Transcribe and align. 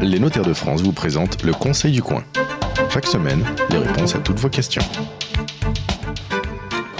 Les 0.00 0.18
notaires 0.18 0.44
de 0.44 0.52
France 0.52 0.82
vous 0.82 0.92
présentent 0.92 1.42
le 1.42 1.52
Conseil 1.52 1.92
du 1.92 2.02
coin. 2.02 2.22
Chaque 2.90 3.06
semaine, 3.06 3.44
les 3.70 3.78
réponses 3.78 4.14
à 4.14 4.18
toutes 4.18 4.38
vos 4.38 4.48
questions. 4.48 4.82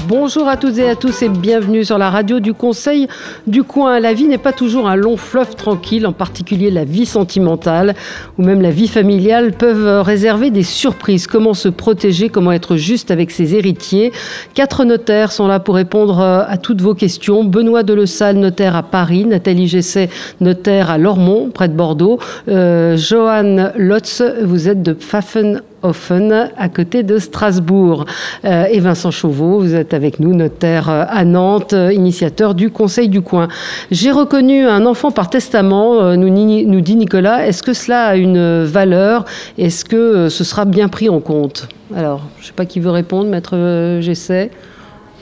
Bonjour 0.08 0.48
à 0.48 0.56
toutes 0.56 0.78
et 0.78 0.88
à 0.88 0.96
tous 0.96 1.20
et 1.20 1.28
bienvenue 1.28 1.84
sur 1.84 1.98
la 1.98 2.08
radio 2.08 2.40
du 2.40 2.54
Conseil 2.54 3.08
du 3.46 3.62
coin. 3.62 4.00
La 4.00 4.14
vie 4.14 4.26
n'est 4.26 4.38
pas 4.38 4.54
toujours 4.54 4.88
un 4.88 4.96
long 4.96 5.18
fleuve 5.18 5.54
tranquille, 5.54 6.06
en 6.06 6.14
particulier 6.14 6.70
la 6.70 6.86
vie 6.86 7.04
sentimentale 7.04 7.94
ou 8.38 8.42
même 8.42 8.62
la 8.62 8.70
vie 8.70 8.88
familiale 8.88 9.52
peuvent 9.52 10.00
réserver 10.00 10.50
des 10.50 10.62
surprises. 10.62 11.26
Comment 11.26 11.52
se 11.52 11.68
protéger, 11.68 12.30
comment 12.30 12.52
être 12.52 12.76
juste 12.76 13.10
avec 13.10 13.30
ses 13.30 13.54
héritiers? 13.54 14.10
Quatre 14.54 14.86
notaires 14.86 15.30
sont 15.30 15.46
là 15.46 15.60
pour 15.60 15.74
répondre 15.74 16.20
à 16.22 16.56
toutes 16.56 16.80
vos 16.80 16.94
questions. 16.94 17.44
Benoît 17.44 17.82
Delessal, 17.82 18.36
notaire 18.36 18.76
à 18.76 18.84
Paris, 18.84 19.26
Nathalie 19.26 19.68
Gesset, 19.68 20.08
notaire 20.40 20.88
à 20.88 20.96
Lormont, 20.96 21.50
près 21.50 21.68
de 21.68 21.74
Bordeaux, 21.74 22.18
euh, 22.48 22.96
Johan 22.96 23.72
Lotz, 23.76 24.22
vous 24.42 24.70
êtes 24.70 24.82
de 24.82 24.94
Pfaffen 24.94 25.60
Offen, 25.82 26.50
à 26.56 26.68
côté 26.68 27.02
de 27.02 27.18
Strasbourg. 27.18 28.04
Euh, 28.44 28.64
et 28.70 28.80
Vincent 28.80 29.10
Chauveau, 29.10 29.60
vous 29.60 29.74
êtes 29.74 29.94
avec 29.94 30.20
nous, 30.20 30.34
notaire 30.34 30.88
euh, 30.90 31.04
à 31.08 31.24
Nantes, 31.24 31.72
euh, 31.72 31.92
initiateur 31.92 32.54
du 32.54 32.70
Conseil 32.70 33.08
du 33.08 33.20
coin. 33.20 33.48
J'ai 33.90 34.10
reconnu 34.10 34.66
un 34.66 34.86
enfant 34.86 35.10
par 35.10 35.30
testament, 35.30 36.16
nous, 36.16 36.30
nous 36.30 36.80
dit 36.80 36.96
Nicolas. 36.96 37.46
Est-ce 37.46 37.62
que 37.62 37.72
cela 37.72 38.06
a 38.06 38.16
une 38.16 38.64
valeur? 38.64 39.24
Est-ce 39.56 39.84
que 39.84 40.28
ce 40.28 40.44
sera 40.44 40.64
bien 40.64 40.88
pris 40.88 41.08
en 41.08 41.20
compte? 41.20 41.68
Alors, 41.94 42.22
je 42.38 42.42
ne 42.42 42.46
sais 42.46 42.52
pas 42.52 42.66
qui 42.66 42.80
veut 42.80 42.90
répondre, 42.90 43.28
maître 43.28 43.56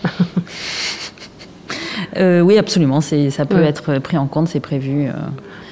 J'essaie. 2.14 2.40
oui, 2.40 2.58
absolument. 2.58 3.00
Ça 3.00 3.44
peut 3.46 3.62
être 3.62 3.98
pris 3.98 4.18
en 4.18 4.26
compte, 4.26 4.48
c'est 4.48 4.60
prévu. 4.60 5.08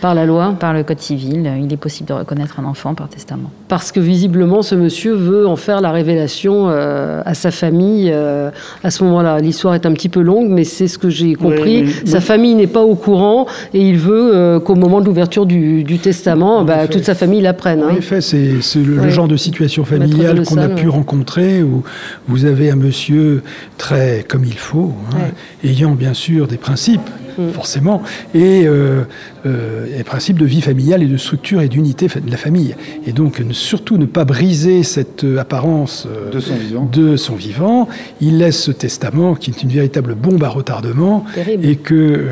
Par 0.04 0.14
la 0.14 0.26
loi 0.26 0.54
Par 0.60 0.74
le 0.74 0.82
Code 0.82 1.00
civil. 1.00 1.50
Il 1.62 1.72
est 1.72 1.78
possible 1.78 2.10
de 2.10 2.12
reconnaître 2.12 2.60
un 2.60 2.66
enfant 2.66 2.94
par 2.94 3.08
testament. 3.08 3.50
Parce 3.68 3.90
que 3.90 4.00
visiblement, 4.00 4.60
ce 4.60 4.74
monsieur 4.74 5.14
veut 5.14 5.46
en 5.46 5.56
faire 5.56 5.80
la 5.80 5.92
révélation 5.92 6.68
euh, 6.68 7.22
à 7.24 7.32
sa 7.32 7.50
famille 7.50 8.10
euh, 8.12 8.50
à 8.82 8.90
ce 8.90 9.02
moment-là. 9.04 9.40
L'histoire 9.40 9.74
est 9.74 9.86
un 9.86 9.94
petit 9.94 10.10
peu 10.10 10.20
longue, 10.20 10.50
mais 10.50 10.64
c'est 10.64 10.88
ce 10.88 10.98
que 10.98 11.08
j'ai 11.08 11.34
compris. 11.34 11.86
sa 12.04 12.20
famille 12.20 12.54
n'est 12.54 12.66
pas 12.66 12.82
au 12.82 12.96
courant 12.96 13.46
et 13.72 13.80
il 13.80 13.96
veut 13.96 14.34
euh, 14.34 14.60
qu'au 14.60 14.74
moment 14.74 15.00
de 15.00 15.06
l'ouverture 15.06 15.46
du, 15.46 15.98
testament, 16.02 16.64
bah, 16.64 16.86
toute 16.86 17.04
sa 17.04 17.14
famille 17.14 17.40
l'apprenne. 17.40 17.82
En 17.82 17.88
hein. 17.88 17.96
effet, 17.96 18.20
c'est 18.20 18.58
le, 18.74 19.08
genre 19.08 19.28
de 19.28 19.38
situation 19.38 19.86
familiale 19.86 20.44
qu'on 20.44 20.58
a 20.58 20.68
pu 20.68 20.88
rencontrer 20.88 21.62
où 21.62 21.82
vous 22.28 22.44
avez 22.44 22.70
un 22.70 22.76
monsieur 22.76 23.42
très 23.78 24.24
comme 24.28 24.44
il 24.44 24.58
faut, 24.58 24.92
hein, 25.12 25.30
ayant 25.64 25.92
bien 25.92 26.12
sûr 26.12 26.23
des 26.48 26.56
principes 26.56 27.10
Mm. 27.38 27.50
forcément, 27.50 28.02
et 28.34 28.64
euh, 28.64 29.02
euh, 29.46 29.86
les 29.96 30.04
principes 30.04 30.38
de 30.38 30.44
vie 30.44 30.60
familiale 30.60 31.02
et 31.02 31.06
de 31.06 31.16
structure 31.16 31.60
et 31.60 31.68
d'unité 31.68 32.06
de 32.06 32.30
la 32.30 32.36
famille. 32.36 32.76
Et 33.06 33.12
donc, 33.12 33.42
surtout 33.50 33.98
ne 33.98 34.06
pas 34.06 34.24
briser 34.24 34.82
cette 34.82 35.24
euh, 35.24 35.38
apparence 35.38 36.06
de, 36.32 36.40
son 36.40 36.54
vivant. 36.54 36.88
de 36.92 37.16
son 37.16 37.34
vivant. 37.34 37.88
Il 38.20 38.38
laisse 38.38 38.60
ce 38.60 38.70
testament 38.70 39.34
qui 39.34 39.50
est 39.50 39.62
une 39.62 39.70
véritable 39.70 40.14
bombe 40.14 40.44
à 40.44 40.48
retardement 40.48 41.24
et 41.62 41.76
que 41.76 42.24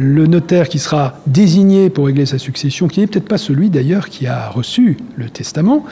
le 0.00 0.26
notaire 0.26 0.70
qui 0.70 0.78
sera 0.78 1.20
désigné 1.26 1.90
pour 1.90 2.06
régler 2.06 2.24
sa 2.24 2.38
succession, 2.38 2.88
qui 2.88 3.00
n'est 3.00 3.06
peut-être 3.06 3.28
pas 3.28 3.36
celui 3.36 3.68
d'ailleurs 3.68 4.08
qui 4.08 4.26
a 4.26 4.48
reçu 4.48 4.96
le 5.16 5.28
testament, 5.28 5.84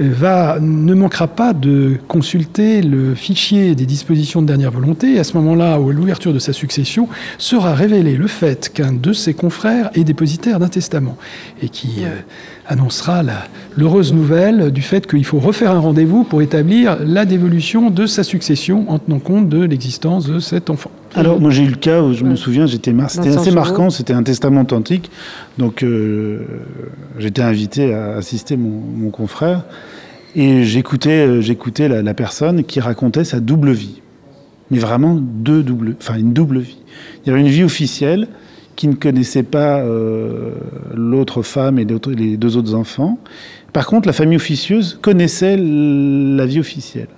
euh, 0.00 0.10
va, 0.12 0.58
ne 0.60 0.92
manquera 0.92 1.28
pas 1.28 1.54
de 1.54 1.98
consulter 2.06 2.82
le 2.82 3.14
fichier 3.14 3.74
des 3.74 3.86
dispositions 3.86 4.42
de 4.42 4.46
dernière 4.46 4.70
volonté. 4.70 5.18
À 5.18 5.24
ce 5.24 5.34
moment-là, 5.38 5.80
où 5.80 5.90
l'ouverture 5.90 6.34
de 6.34 6.38
sa 6.38 6.52
succession, 6.52 7.08
sera 7.38 7.74
révélé 7.74 8.16
le 8.16 8.26
fait 8.26 8.70
qu'un 8.70 8.92
de 8.92 9.14
ses 9.14 9.32
confrères 9.32 9.90
est 9.94 10.04
dépositaire 10.04 10.58
d'un 10.60 10.68
testament 10.68 11.16
et 11.62 11.70
qui 11.70 12.04
euh, 12.04 12.10
annoncera 12.66 13.22
l'heureuse 13.76 14.12
nouvelle 14.12 14.70
du 14.70 14.82
fait 14.82 15.06
qu'il 15.06 15.24
faut 15.24 15.38
refaire 15.38 15.70
un 15.70 15.78
rendez-vous 15.78 16.24
pour 16.24 16.42
établir 16.42 16.98
la 17.04 17.24
dévolution 17.24 17.90
de 17.90 18.06
sa 18.06 18.22
succession 18.22 18.86
en 18.88 18.98
tenant 18.98 19.18
compte 19.18 19.48
de 19.48 19.64
l'existence 19.64 20.26
de 20.26 20.38
cet 20.38 20.70
enfant. 20.70 20.90
Alors, 21.14 21.40
moi, 21.40 21.50
j'ai 21.50 21.62
eu 21.62 21.68
le 21.68 21.76
cas 21.76 22.02
où 22.02 22.12
je 22.12 22.24
me 22.24 22.34
souviens, 22.34 22.66
j'étais 22.66 22.92
c'était 23.08 23.36
assez 23.36 23.52
marquant, 23.52 23.90
c'était 23.90 24.14
un 24.14 24.22
testament 24.22 24.62
authentique. 24.62 25.10
Donc, 25.58 25.82
euh, 25.82 26.40
j'étais 27.18 27.42
invité 27.42 27.94
à 27.94 28.16
assister 28.16 28.56
mon, 28.56 29.10
confrère. 29.10 29.64
Et 30.34 30.64
j'écoutais, 30.64 31.26
euh, 31.26 31.40
j'écoutais 31.40 31.88
la, 31.88 32.14
personne 32.14 32.64
qui 32.64 32.80
racontait 32.80 33.24
sa 33.24 33.38
double 33.38 33.70
vie. 33.70 34.00
Mais 34.70 34.78
vraiment 34.78 35.14
deux 35.14 35.62
doubles, 35.62 35.94
enfin 36.00 36.18
une 36.18 36.32
double 36.32 36.58
vie. 36.58 36.78
Il 37.24 37.28
y 37.28 37.32
avait 37.32 37.40
une 37.40 37.48
vie 37.48 37.62
officielle 37.62 38.26
qui 38.76 38.88
ne 38.88 38.94
connaissait 38.94 39.42
pas 39.42 39.80
euh, 39.80 40.52
l'autre 40.94 41.42
femme 41.42 41.78
et 41.78 41.86
les 42.16 42.36
deux 42.36 42.56
autres 42.56 42.74
enfants. 42.74 43.18
Par 43.72 43.86
contre, 43.86 44.06
la 44.06 44.12
famille 44.12 44.36
officieuse 44.36 44.98
connaissait 45.00 45.56
la 45.56 46.46
vie 46.46 46.60
officielle. 46.60 47.08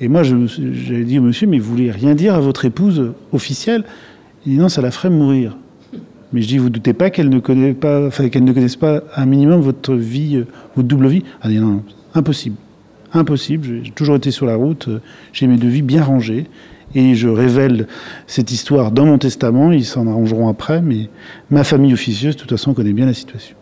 Et 0.00 0.08
moi, 0.08 0.22
j'ai 0.22 1.04
dit 1.04 1.18
au 1.18 1.22
monsieur, 1.22 1.46
mais 1.46 1.58
vous 1.58 1.70
voulez 1.70 1.90
rien 1.90 2.14
dire 2.14 2.34
à 2.34 2.40
votre 2.40 2.64
épouse 2.64 3.12
officielle? 3.32 3.84
Il 4.46 4.52
dit 4.52 4.58
non, 4.58 4.70
ça 4.70 4.80
la 4.80 4.90
ferait 4.90 5.10
mourir. 5.10 5.56
Mais 6.32 6.42
je 6.42 6.48
dis, 6.48 6.58
vous 6.58 6.70
doutez 6.70 6.92
pas 6.92 7.10
qu'elle 7.10 7.28
ne 7.28 7.40
connaît 7.40 7.74
pas, 7.74 8.08
qu'elle 8.10 8.44
ne 8.44 8.52
connaisse 8.52 8.76
pas 8.76 9.02
un 9.16 9.26
minimum 9.26 9.60
votre 9.60 9.94
vie, 9.94 10.36
euh, 10.36 10.46
votre 10.76 10.88
double 10.88 11.08
vie? 11.08 11.24
Elle 11.42 11.50
dit 11.50 11.58
non, 11.58 11.82
impossible, 12.14 12.56
impossible. 13.12 13.80
J'ai 13.82 13.90
toujours 13.90 14.16
été 14.16 14.30
sur 14.30 14.46
la 14.46 14.54
route, 14.54 14.88
euh, 14.88 15.00
j'ai 15.32 15.46
mes 15.48 15.56
deux 15.56 15.68
vies 15.68 15.82
bien 15.82 16.04
rangées, 16.04 16.46
et 16.94 17.14
je 17.14 17.28
révèle 17.28 17.86
cette 18.26 18.50
histoire 18.50 18.90
dans 18.90 19.06
mon 19.06 19.18
testament. 19.18 19.72
Ils 19.72 19.84
s'en 19.84 20.06
arrangeront 20.06 20.48
après, 20.48 20.82
mais 20.82 21.08
ma 21.50 21.64
famille 21.64 21.92
officieuse, 21.92 22.36
de 22.36 22.40
toute 22.40 22.50
façon, 22.50 22.74
connaît 22.74 22.92
bien 22.92 23.06
la 23.06 23.14
situation. 23.14 23.56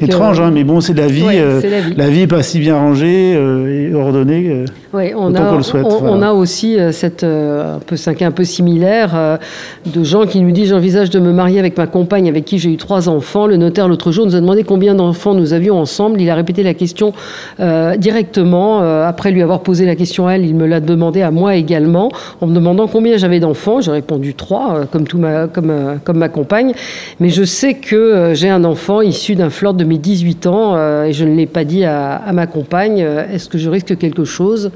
Étrange, 0.00 0.40
hein, 0.40 0.48
euh, 0.48 0.50
mais 0.52 0.62
bon, 0.62 0.80
c'est 0.80 0.94
la, 0.94 1.08
vie, 1.08 1.24
euh, 1.26 1.60
la 1.96 2.08
vie. 2.08 2.20
n'est 2.20 2.26
pas 2.28 2.44
si 2.44 2.60
bien 2.60 2.76
rangée 2.76 3.34
euh, 3.34 3.90
et 3.90 3.94
ordonnée. 3.94 4.64
Oui, 4.92 5.12
on, 5.16 5.34
a, 5.34 5.60
on, 5.74 6.22
a 6.22 6.32
aussi 6.32 6.78
cette 6.92 7.24
un 7.24 7.80
peu, 7.84 7.96
un 8.06 8.14
cas 8.14 8.28
un 8.28 8.30
peu 8.30 8.44
similaire 8.44 9.40
de 9.84 10.04
gens 10.04 10.24
qui 10.24 10.40
nous 10.40 10.52
disent 10.52 10.68
j'envisage 10.68 11.10
de 11.10 11.18
me 11.18 11.32
marier 11.32 11.58
avec 11.58 11.76
ma 11.76 11.88
compagne 11.88 12.28
avec 12.28 12.44
qui 12.44 12.58
j'ai 12.58 12.70
eu 12.70 12.76
trois 12.76 13.08
enfants. 13.08 13.48
Le 13.48 13.56
notaire 13.56 13.88
l'autre 13.88 14.12
jour 14.12 14.24
nous 14.24 14.36
a 14.36 14.40
demandé 14.40 14.62
combien 14.62 14.94
d'enfants 14.94 15.34
nous 15.34 15.52
avions 15.52 15.80
ensemble. 15.80 16.20
Il 16.20 16.30
a 16.30 16.36
répété 16.36 16.62
la 16.62 16.74
question 16.74 17.12
directement. 17.58 18.78
après 19.02 19.32
lui 19.32 19.42
avoir 19.42 19.60
posé 19.60 19.84
la 19.84 19.96
question 19.96 20.28
à 20.28 20.34
elle, 20.34 20.44
il 20.44 20.54
me 20.54 20.66
l'a 20.66 20.78
demandé 20.78 21.22
à 21.22 21.32
moi 21.32 21.56
également 21.56 22.08
en 22.40 22.46
me 22.46 22.54
demandant 22.54 22.86
combien 22.86 23.16
j'avais 23.16 23.40
d'enfants. 23.40 23.80
J'ai 23.80 23.90
répondu 23.90 24.34
trois, 24.34 24.82
comme, 24.92 25.08
tout 25.08 25.18
ma, 25.18 25.48
comme, 25.48 25.98
comme 26.04 26.18
ma 26.18 26.28
compagne. 26.28 26.72
Mais 27.18 27.30
je 27.30 27.42
sais 27.42 27.74
que 27.74 28.30
j'ai 28.34 28.48
un 28.48 28.62
enfant 28.62 29.00
issu 29.00 29.23
d'un 29.32 29.50
fleur 29.50 29.72
de 29.74 29.84
mes 29.84 29.98
18 29.98 30.46
ans 30.46 30.76
euh, 30.76 31.04
et 31.04 31.12
je 31.12 31.24
ne 31.24 31.34
l'ai 31.34 31.46
pas 31.46 31.64
dit 31.64 31.84
à, 31.84 32.16
à 32.16 32.32
ma 32.32 32.46
compagne. 32.46 33.02
Euh, 33.02 33.26
est-ce 33.32 33.48
que 33.48 33.58
je 33.58 33.70
risque 33.70 33.96
quelque 33.96 34.24
chose? 34.24 34.70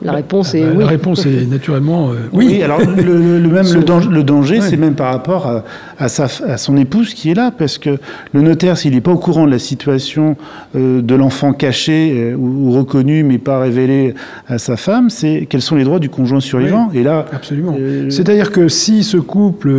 La 0.00 0.12
réponse 0.12 0.54
est 0.54 0.62
ah 0.62 0.66
bah, 0.66 0.72
oui. 0.74 0.80
La 0.80 0.86
réponse 0.86 1.26
est 1.26 1.46
naturellement 1.50 2.10
euh, 2.10 2.16
oui. 2.32 2.62
Alors 2.62 2.80
le, 2.80 3.38
même 3.48 3.66
le 4.10 4.22
danger, 4.22 4.60
c'est 4.60 4.76
même 4.76 4.94
par 4.94 5.12
rapport 5.12 5.46
à, 5.46 5.64
à, 5.98 6.08
sa, 6.08 6.28
à, 6.46 6.56
son 6.56 6.76
épouse 6.76 7.14
qui 7.14 7.30
est 7.30 7.34
là, 7.34 7.50
parce 7.56 7.78
que 7.78 7.98
le 8.32 8.42
notaire, 8.42 8.78
s'il 8.78 8.94
n'est 8.94 9.00
pas 9.00 9.10
au 9.10 9.18
courant 9.18 9.46
de 9.46 9.50
la 9.50 9.58
situation 9.58 10.36
euh, 10.76 11.02
de 11.02 11.14
l'enfant 11.14 11.52
caché 11.52 12.12
euh, 12.14 12.36
ou, 12.36 12.70
reconnu 12.72 13.24
mais 13.24 13.38
pas 13.38 13.58
révélé 13.58 14.14
à 14.46 14.58
sa 14.58 14.76
femme, 14.76 15.10
c'est 15.10 15.46
quels 15.48 15.62
sont 15.62 15.76
les 15.76 15.84
droits 15.84 15.98
du 15.98 16.10
conjoint 16.10 16.40
survivant. 16.40 16.90
Et 16.94 17.02
là, 17.02 17.26
absolument. 17.32 17.76
C'est-à-dire 18.08 18.52
que 18.52 18.68
si 18.68 19.02
ce 19.02 19.16
couple 19.16 19.72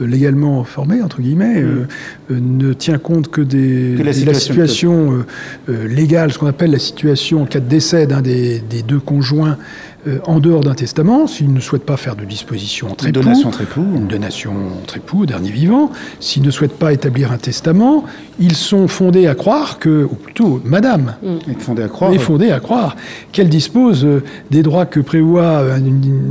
légalement 0.00 0.64
formé 0.64 1.02
entre 1.02 1.20
guillemets 1.20 1.62
ne 2.30 2.72
tient 2.72 2.98
compte 2.98 3.28
que 3.28 3.40
des 3.40 3.96
que 3.98 4.02
la 4.02 4.12
situation, 4.32 5.24
légale, 5.68 6.32
ce 6.32 6.38
qu'on 6.38 6.46
appelle 6.46 6.70
la 6.70 6.78
situation 6.78 7.42
en 7.42 7.46
cas 7.46 7.60
de 7.60 7.68
décès 7.68 8.06
d'un 8.06 8.22
des, 8.22 8.60
des 8.60 8.82
deux 8.82 9.00
conjoints 9.00 9.49
euh, 10.06 10.18
en 10.24 10.40
dehors 10.40 10.62
d'un 10.62 10.74
testament, 10.74 11.26
s'il 11.26 11.52
ne 11.52 11.60
souhaite 11.60 11.84
pas 11.84 11.98
faire 11.98 12.16
de 12.16 12.24
disposition 12.24 12.90
entre 12.90 13.06
époux, 13.06 13.20
donation 13.20 13.48
entre 13.48 13.60
époux, 13.60 13.84
une 13.94 14.06
donation 14.06 14.52
entre 14.82 14.96
époux, 14.96 15.26
dernier 15.26 15.50
vivant, 15.50 15.90
s'il 16.20 16.42
ne 16.42 16.50
souhaite 16.50 16.78
pas 16.78 16.92
établir 16.92 17.32
un 17.32 17.36
testament, 17.36 18.04
ils 18.38 18.56
sont 18.56 18.88
fondés 18.88 19.26
à 19.26 19.34
croire 19.34 19.78
que, 19.78 20.04
ou 20.04 20.14
plutôt 20.14 20.62
Madame, 20.64 21.16
est 21.48 21.60
fondée 21.60 21.82
à 21.82 21.88
croire, 21.88 22.14
est 22.14 22.18
fondée 22.18 22.50
à 22.50 22.60
croire 22.60 22.96
qu'elle 23.32 23.50
dispose 23.50 24.06
euh, 24.06 24.22
des 24.50 24.62
droits 24.62 24.86
que 24.86 25.00
prévoit 25.00 25.58
un, 25.74 25.80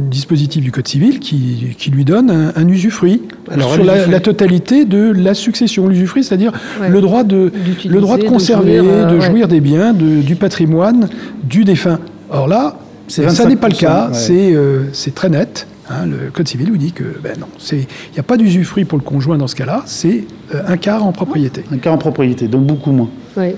dispositif 0.10 0.64
du 0.64 0.72
Code 0.72 0.88
civil 0.88 1.20
qui, 1.20 1.76
qui 1.78 1.92
lui 1.92 2.06
donne 2.06 2.52
un, 2.56 2.68
usufruit 2.68 3.22
Alors, 3.52 3.74
sur 3.74 3.84
la, 3.84 4.20
totalité 4.20 4.86
de 4.86 5.12
la 5.12 5.36
succession, 5.36 5.88
l'usufruit, 5.88 6.24
c'est-à-dire 6.24 6.54
le 6.88 7.02
droit 7.02 7.24
de 7.24 7.52
le 7.86 8.02
droit 8.02 8.18
de 8.18 8.24
conserver, 8.24 8.78
de 8.78 8.84
euh, 8.84 9.22
jouir, 9.22 9.48
des 9.48 9.62
biens, 9.62 9.94
du 9.94 10.36
patrimoine 10.36 11.10
du 11.44 11.64
défunt. 11.64 12.00
Or 12.30 12.48
là, 12.48 12.78
ça 13.10 13.46
n'est 13.46 13.56
pas 13.56 13.70
le 13.70 13.76
cas, 13.76 14.12
euh, 14.30 14.84
c'est 14.94 15.16
très 15.16 15.30
net. 15.30 15.68
Hein, 15.90 16.06
le 16.06 16.30
Code 16.32 16.48
civil 16.48 16.70
vous 16.70 16.78
dit 16.78 16.92
que 16.92 17.04
ben 17.24 17.34
non, 17.40 17.48
il 17.72 17.78
n'y 18.14 18.20
a 18.20 18.24
pas 18.24 18.38
d'usufruit 18.38 18.86
pour 18.86 19.00
le 19.00 19.04
conjoint 19.04 19.38
dans 19.38 19.48
ce 19.48 19.56
cas-là, 19.56 19.82
c'est 19.88 20.26
euh, 20.54 20.62
un 20.68 20.78
quart 20.78 21.04
en 21.04 21.12
propriété. 21.12 21.64
Un 21.74 21.78
quart 21.78 21.94
en 21.94 21.98
propriété, 21.98 22.48
donc 22.48 22.66
beaucoup 22.66 22.92
moins. 22.92 23.10
Oui. 23.38 23.56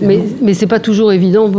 Mais, 0.00 0.20
mais 0.42 0.54
c'est 0.54 0.68
pas 0.68 0.78
toujours 0.78 1.12
évident, 1.12 1.50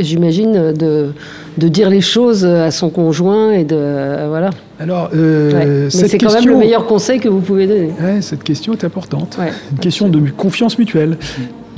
j'imagine, 0.00 0.72
de, 0.72 1.12
de, 1.58 1.68
dire 1.68 1.90
les 1.90 2.00
choses 2.00 2.46
à 2.46 2.70
son 2.70 2.88
conjoint 2.88 3.52
et 3.52 3.64
de. 3.64 4.26
voilà. 4.28 4.50
Alors, 4.80 5.10
euh, 5.14 5.84
mais 5.84 6.08
c'est 6.08 6.16
quand 6.16 6.32
même 6.32 6.46
le 6.46 6.56
meilleur 6.56 6.86
conseil 6.86 7.20
que 7.20 7.28
vous 7.28 7.40
pouvez 7.40 7.66
donner. 7.66 7.90
cette 8.22 8.42
question 8.42 8.72
est 8.72 8.84
importante. 8.84 9.38
Une 9.70 9.78
question 9.78 10.08
de 10.08 10.30
confiance 10.30 10.78
mutuelle. 10.78 11.18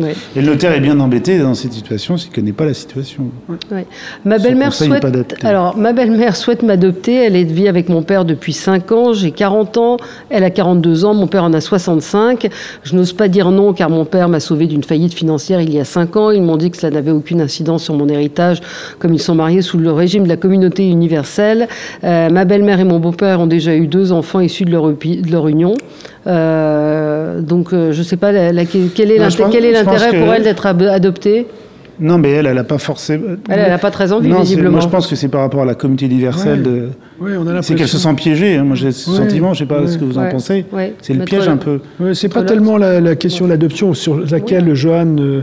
Et 0.00 0.40
le 0.40 0.46
notaire 0.46 0.72
est 0.72 0.81
bien 0.81 0.98
embêté 1.00 1.38
dans 1.38 1.54
cette 1.54 1.72
situation 1.72 2.16
s'il 2.16 2.31
ne 2.31 2.34
connaît 2.34 2.52
pas 2.52 2.64
la 2.64 2.75
situation. 2.75 3.31
Ma 4.25 4.38
belle-mère 4.38 4.72
souhaite, 4.72 5.04
alors, 5.43 5.76
ma 5.76 5.93
belle-mère 5.93 6.37
souhaite 6.37 6.62
m'adopter. 6.62 7.14
Elle 7.14 7.37
vie 7.46 7.69
avec 7.69 7.88
mon 7.88 8.02
père 8.02 8.25
depuis 8.25 8.52
5 8.52 8.93
ans. 8.93 9.12
J'ai 9.12 9.31
40 9.31 9.76
ans. 9.76 9.96
Elle 10.31 10.44
a 10.44 10.50
42 10.50 11.04
ans. 11.04 11.14
Mon 11.14 11.26
père 11.26 11.44
en 11.44 11.52
a 11.52 11.60
65. 11.60 12.48
Je 12.82 12.94
n'ose 12.94 13.12
pas 13.12 13.28
dire 13.28 13.50
non 13.50 13.72
car 13.72 13.90
mon 13.90 14.04
père 14.04 14.28
m'a 14.28 14.40
sauvé 14.40 14.66
d'une 14.66 14.84
faillite 14.84 15.14
financière 15.14 15.60
il 15.60 15.72
y 15.72 15.78
a 15.78 15.84
5 15.84 16.16
ans. 16.16 16.31
Ils 16.31 16.42
m'ont 16.42 16.56
dit 16.56 16.70
que 16.70 16.76
cela 16.76 16.92
n'avait 16.92 17.10
aucune 17.10 17.40
incidence 17.40 17.84
sur 17.84 17.94
mon 17.94 18.08
héritage 18.08 18.60
comme 18.99 19.14
ils 19.14 19.22
sont 19.22 19.34
mariés 19.34 19.62
sous 19.62 19.78
le 19.78 19.92
régime 19.92 20.25
de 20.25 20.28
la 20.28 20.37
communauté 20.37 20.88
universelle. 20.88 21.69
Euh, 22.04 22.28
ma 22.31 22.44
belle-mère 22.44 22.81
et 22.81 22.84
mon 22.84 22.99
beau-père 22.99 23.40
ont 23.40 23.46
déjà 23.46 23.75
eu 23.75 23.87
deux 23.87 24.12
enfants 24.12 24.40
issus 24.40 24.64
de 24.64 24.70
leur, 24.70 24.88
de 24.88 25.31
leur 25.31 25.49
union. 25.49 25.75
Euh, 26.26 27.40
donc, 27.40 27.73
euh, 27.73 27.93
je 27.93 27.99
ne 27.99 28.05
sais 28.05 28.17
pas 28.17 28.32
quel 28.94 29.64
est 29.64 29.73
l'intérêt 29.73 30.19
pour 30.19 30.32
elle 30.34 30.43
d'être 30.43 30.67
adoptée? 30.67 31.46
Non, 32.00 32.19
mais 32.19 32.31
elle, 32.31 32.46
elle 32.46 32.56
n'a 32.56 32.64
pas 32.64 32.78
forcément. 32.78 33.37
Elle, 33.48 33.69
n'a 33.69 33.78
pas 33.78 33.90
très 33.90 34.12
envie, 34.12 34.31
visiblement. 34.32 34.72
Moi, 34.72 34.81
je 34.81 34.88
pense 34.88 35.06
que 35.06 35.16
c'est 35.16 35.28
par 35.28 35.40
rapport 35.40 35.62
à 35.62 35.64
la 35.64 35.75
communauté 35.75 36.06
universelle 36.06 36.62
de. 36.62 36.88
Oui, 37.19 37.32
on 37.38 37.46
a 37.46 37.62
c'est 37.62 37.75
qu'elle 37.75 37.88
se 37.88 37.98
sent 37.98 38.14
piégée. 38.14 38.56
Hein. 38.56 38.64
Moi, 38.64 38.76
j'ai 38.76 38.93
ce 38.93 39.10
sentiment, 39.10 39.54
je 39.54 39.64
ne 39.64 39.69
sais 39.69 39.75
pas 39.75 39.87
ce 39.87 39.96
que 39.96 40.04
vous 40.04 40.19
en 40.19 40.28
pensez. 40.28 40.64
C'est 41.00 41.14
le 41.14 41.25
piège 41.25 41.48
un 41.48 41.56
peu. 41.56 41.81
c'est 42.14 42.32
pas 42.32 42.43
tellement 42.43 42.76
la, 42.76 43.16
question 43.16 43.46
de 43.46 43.50
l'adoption 43.50 43.94
sur 43.94 44.19
laquelle 44.19 44.75
Joanne 44.75 45.19
euh, 45.20 45.43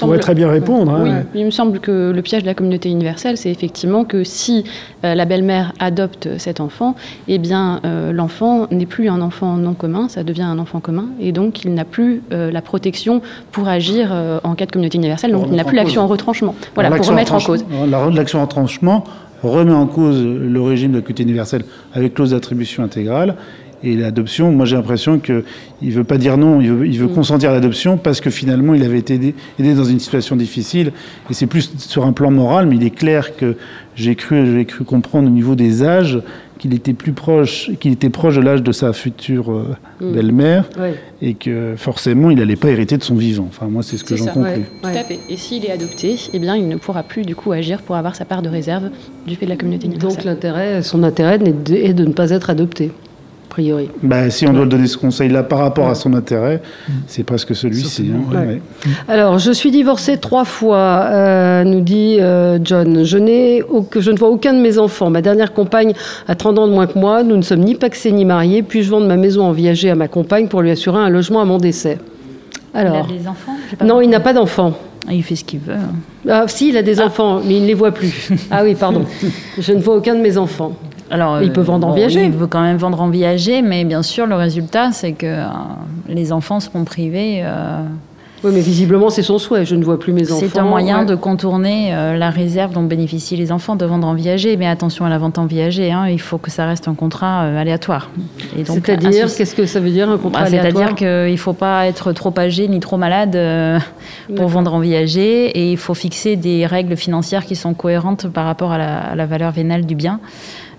pourrait 0.00 0.18
très 0.18 0.34
bien 0.34 0.48
répondre. 0.48 0.92
Hein. 0.92 1.22
il 1.34 1.44
me 1.44 1.50
semble 1.50 1.78
que 1.78 2.10
le 2.10 2.22
piège 2.22 2.42
de 2.42 2.46
la 2.46 2.54
communauté 2.54 2.88
universelle, 2.88 3.36
c'est 3.36 3.50
effectivement 3.50 4.04
que 4.04 4.24
si 4.24 4.64
euh, 5.04 5.14
la 5.14 5.24
belle-mère 5.24 5.72
adopte 5.78 6.28
cet 6.38 6.60
enfant, 6.60 6.96
eh 7.28 7.38
bien, 7.38 7.80
euh, 7.84 8.12
l'enfant 8.12 8.66
n'est 8.70 8.86
plus 8.86 9.08
un 9.08 9.20
enfant 9.20 9.56
non 9.56 9.74
commun, 9.74 10.08
ça 10.08 10.24
devient 10.24 10.42
un 10.42 10.58
enfant 10.58 10.80
commun, 10.80 11.06
et 11.20 11.32
donc 11.32 11.64
il 11.64 11.74
n'a 11.74 11.84
plus 11.84 12.22
la 12.30 12.62
protection 12.62 13.22
pour 13.52 13.68
agir 13.68 14.12
en 14.42 14.54
cas 14.54 14.66
de 14.66 14.72
communauté 14.72 14.98
universelle, 14.98 15.32
donc 15.32 15.46
il 15.48 15.56
n'a 15.56 15.64
plus 15.64 15.76
l'action 15.92 16.02
en 16.02 16.06
retranchement. 16.06 16.54
Voilà, 16.74 16.90
pour 16.90 17.06
remettre 17.06 17.34
en, 17.34 17.40
cause. 17.40 17.64
L'action 18.14 18.40
en 18.40 18.42
retranchement 18.42 19.04
remet 19.42 19.72
en 19.72 19.86
cause 19.86 20.22
le 20.22 20.60
régime 20.60 20.92
de 20.92 20.98
la 21.00 21.22
universelle 21.22 21.64
avec 21.94 22.14
clause 22.14 22.30
d'attribution 22.30 22.82
intégrale. 22.82 23.36
Et 23.84 23.96
l'adoption, 23.96 24.52
moi 24.52 24.64
j'ai 24.64 24.76
l'impression 24.76 25.18
qu'il 25.18 25.42
ne 25.82 25.90
veut 25.90 26.04
pas 26.04 26.16
dire 26.16 26.36
non, 26.36 26.60
il 26.60 26.72
veut, 26.72 26.86
il 26.86 26.98
veut 27.00 27.08
mm. 27.08 27.14
consentir 27.14 27.50
à 27.50 27.52
l'adoption 27.52 27.96
parce 27.96 28.20
que 28.20 28.30
finalement 28.30 28.74
il 28.74 28.84
avait 28.84 28.98
été 28.98 29.14
aidé, 29.14 29.34
aidé 29.58 29.74
dans 29.74 29.84
une 29.84 29.98
situation 29.98 30.36
difficile. 30.36 30.92
Et 31.30 31.34
c'est 31.34 31.48
plus 31.48 31.72
sur 31.78 32.06
un 32.06 32.12
plan 32.12 32.30
moral, 32.30 32.66
mais 32.66 32.76
il 32.76 32.84
est 32.84 32.90
clair 32.90 33.36
que 33.36 33.56
j'ai 33.96 34.14
cru, 34.14 34.54
j'ai 34.54 34.64
cru 34.64 34.84
comprendre 34.84 35.26
au 35.26 35.32
niveau 35.32 35.56
des 35.56 35.82
âges 35.82 36.20
qu'il 36.62 36.74
était 36.74 36.92
plus 36.92 37.12
proche, 37.12 37.72
qu'il 37.80 37.90
était 37.90 38.08
proche 38.08 38.36
de 38.36 38.40
l'âge 38.40 38.62
de 38.62 38.70
sa 38.70 38.92
future 38.92 39.50
euh, 39.50 39.74
mm. 40.00 40.12
belle-mère, 40.12 40.70
et 41.20 41.34
que 41.34 41.74
forcément 41.76 42.30
il 42.30 42.38
n'allait 42.38 42.54
pas 42.54 42.68
hériter 42.68 42.96
de 42.96 43.02
son 43.02 43.16
vivant. 43.16 43.46
Enfin, 43.48 43.66
moi, 43.66 43.82
c'est 43.82 43.96
ce 43.96 44.04
que 44.04 44.14
j'en 44.14 44.26
conclus. 44.26 44.62
Tout 44.80 44.88
à 44.88 45.02
fait. 45.02 45.18
Et 45.28 45.36
s'il 45.36 45.64
est 45.64 45.72
adopté, 45.72 46.16
eh 46.32 46.38
bien, 46.38 46.54
il 46.54 46.68
ne 46.68 46.76
pourra 46.76 47.02
plus 47.02 47.22
du 47.22 47.34
coup 47.34 47.50
agir 47.50 47.82
pour 47.82 47.96
avoir 47.96 48.14
sa 48.14 48.24
part 48.24 48.42
de 48.42 48.48
réserve 48.48 48.90
du 49.26 49.34
fait 49.34 49.44
de 49.46 49.50
la 49.50 49.56
communauté 49.56 49.86
universelle. 49.86 50.16
Donc 50.18 50.24
l'intérêt, 50.24 50.82
son 50.82 51.02
intérêt 51.02 51.40
est 51.42 51.94
de 51.94 52.04
ne 52.04 52.12
pas 52.12 52.30
être 52.30 52.48
adopté 52.48 52.92
priori. 53.52 53.90
Bah, 54.02 54.30
si 54.30 54.46
on 54.46 54.52
doit 54.54 54.64
donner 54.64 54.86
ce 54.86 54.96
conseil-là 54.96 55.42
par 55.42 55.58
rapport 55.58 55.88
à 55.88 55.94
son 55.94 56.14
intérêt, 56.14 56.62
c'est 57.06 57.22
presque 57.22 57.54
celui-ci. 57.54 58.10
Hein. 58.10 58.58
Alors, 59.08 59.38
je 59.38 59.52
suis 59.52 59.70
divorcée 59.70 60.16
trois 60.16 60.46
fois, 60.46 61.04
euh, 61.10 61.62
nous 61.64 61.82
dit 61.82 62.16
euh, 62.18 62.58
John. 62.64 63.04
Je, 63.04 63.18
n'ai, 63.18 63.62
je 63.96 64.10
ne 64.10 64.18
vois 64.18 64.30
aucun 64.30 64.54
de 64.54 64.60
mes 64.60 64.78
enfants. 64.78 65.10
Ma 65.10 65.20
dernière 65.20 65.52
compagne 65.52 65.92
a 66.28 66.34
30 66.34 66.58
ans 66.60 66.66
de 66.66 66.72
moins 66.72 66.86
que 66.86 66.98
moi. 66.98 67.22
Nous 67.22 67.36
ne 67.36 67.42
sommes 67.42 67.60
ni 67.60 67.74
paxés 67.74 68.10
ni 68.10 68.24
mariés. 68.24 68.62
Puis-je 68.62 68.90
vendre 68.90 69.06
ma 69.06 69.18
maison 69.18 69.44
en 69.44 69.52
viager 69.52 69.90
à 69.90 69.94
ma 69.94 70.08
compagne 70.08 70.48
pour 70.48 70.62
lui 70.62 70.70
assurer 70.70 70.98
un 70.98 71.10
logement 71.10 71.42
à 71.42 71.44
mon 71.44 71.58
décès? 71.58 71.98
Alors, 72.72 73.06
il 73.10 73.16
a 73.16 73.18
des 73.18 73.28
enfants 73.28 73.56
Non, 73.84 74.00
il 74.00 74.08
n'a 74.08 74.20
pas 74.20 74.32
d'enfants. 74.32 74.72
Ah, 75.06 75.12
il 75.12 75.22
fait 75.22 75.36
ce 75.36 75.44
qu'il 75.44 75.58
veut. 75.58 75.74
Ah, 76.26 76.44
si, 76.46 76.70
il 76.70 76.76
a 76.78 76.82
des 76.82 77.00
ah. 77.00 77.06
enfants, 77.06 77.42
mais 77.44 77.56
il 77.56 77.62
ne 77.62 77.66
les 77.66 77.74
voit 77.74 77.92
plus. 77.92 78.30
Ah 78.50 78.62
oui, 78.64 78.74
pardon. 78.74 79.04
je 79.58 79.72
ne 79.72 79.80
vois 79.80 79.96
aucun 79.96 80.14
de 80.14 80.20
mes 80.20 80.38
enfants. 80.38 80.72
Alors, 81.12 81.42
il 81.42 81.52
peut 81.52 81.60
vendre 81.60 81.86
en 81.86 81.92
viager. 81.92 82.24
Il 82.24 82.32
veut 82.32 82.46
quand 82.46 82.62
même 82.62 82.78
vendre 82.78 83.00
en 83.02 83.10
viager, 83.10 83.60
mais 83.60 83.84
bien 83.84 84.02
sûr, 84.02 84.26
le 84.26 84.34
résultat, 84.34 84.92
c'est 84.92 85.12
que 85.12 85.26
euh, 85.26 85.44
les 86.08 86.32
enfants 86.32 86.58
seront 86.58 86.84
privés. 86.84 87.42
Euh, 87.44 87.82
oui, 88.42 88.50
mais 88.54 88.62
visiblement, 88.62 89.10
c'est 89.10 89.22
son 89.22 89.38
souhait. 89.38 89.66
Je 89.66 89.76
ne 89.76 89.84
vois 89.84 90.00
plus 90.00 90.14
mes 90.14 90.32
enfants. 90.32 90.40
C'est 90.40 90.58
un 90.58 90.64
moyen 90.64 91.04
de 91.04 91.14
contourner 91.14 91.94
euh, 91.94 92.16
la 92.16 92.30
réserve 92.30 92.72
dont 92.72 92.82
bénéficient 92.82 93.36
les 93.36 93.52
enfants 93.52 93.76
de 93.76 93.84
vendre 93.84 94.08
en 94.08 94.14
viager. 94.14 94.56
Mais 94.56 94.66
attention 94.66 95.04
à 95.04 95.10
la 95.10 95.18
vente 95.18 95.38
en 95.38 95.44
viager, 95.44 95.92
hein, 95.92 96.08
il 96.08 96.20
faut 96.20 96.38
que 96.38 96.50
ça 96.50 96.64
reste 96.64 96.88
un 96.88 96.94
contrat 96.94 97.42
aléatoire. 97.42 98.10
C'est-à-dire, 98.64 99.26
qu'est-ce 99.36 99.54
que 99.54 99.66
ça 99.66 99.80
veut 99.80 99.90
dire 99.90 100.08
un 100.10 100.16
contrat 100.16 100.40
bah, 100.40 100.46
aléatoire 100.46 100.72
C'est-à-dire 100.72 100.94
qu'il 100.94 101.32
ne 101.32 101.36
faut 101.36 101.52
pas 101.52 101.86
être 101.86 102.12
trop 102.12 102.32
âgé 102.38 102.68
ni 102.68 102.80
trop 102.80 102.96
malade 102.96 103.38
pour 104.34 104.48
vendre 104.48 104.72
en 104.72 104.80
viager. 104.80 105.50
Et 105.50 105.72
il 105.72 105.78
faut 105.78 105.94
fixer 105.94 106.36
des 106.36 106.64
règles 106.64 106.96
financières 106.96 107.44
qui 107.44 107.54
sont 107.54 107.74
cohérentes 107.74 108.28
par 108.28 108.46
rapport 108.46 108.72
à 108.72 108.78
la, 108.78 108.98
à 108.98 109.14
la 109.14 109.26
valeur 109.26 109.52
vénale 109.52 109.84
du 109.84 109.94
bien. 109.94 110.18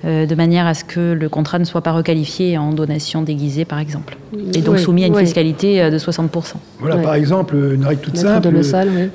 Euh, 0.06 0.26
de 0.26 0.36
manière 0.36 0.68
à 0.68 0.74
ce 0.74 0.84
que 0.84 1.14
le 1.14 1.30
contrat 1.30 1.60
ne 1.60 1.64
soit 1.64 1.80
pas 1.80 1.94
requalifié 1.94 2.58
en 2.58 2.74
donation 2.74 3.22
déguisée, 3.22 3.64
par 3.64 3.80
exemple. 3.80 4.18
Et 4.54 4.62
donc 4.62 4.78
soumis 4.78 5.06
à 5.06 5.08
une 5.08 5.16
fiscalité 5.16 5.82
euh, 5.82 5.90
de 5.90 5.98
60%. 5.98 6.56
Voilà, 6.80 6.98
par 6.98 7.14
exemple, 7.14 7.56
une 7.56 7.86
règle 7.86 8.02
toute 8.02 8.18
simple, 8.18 8.50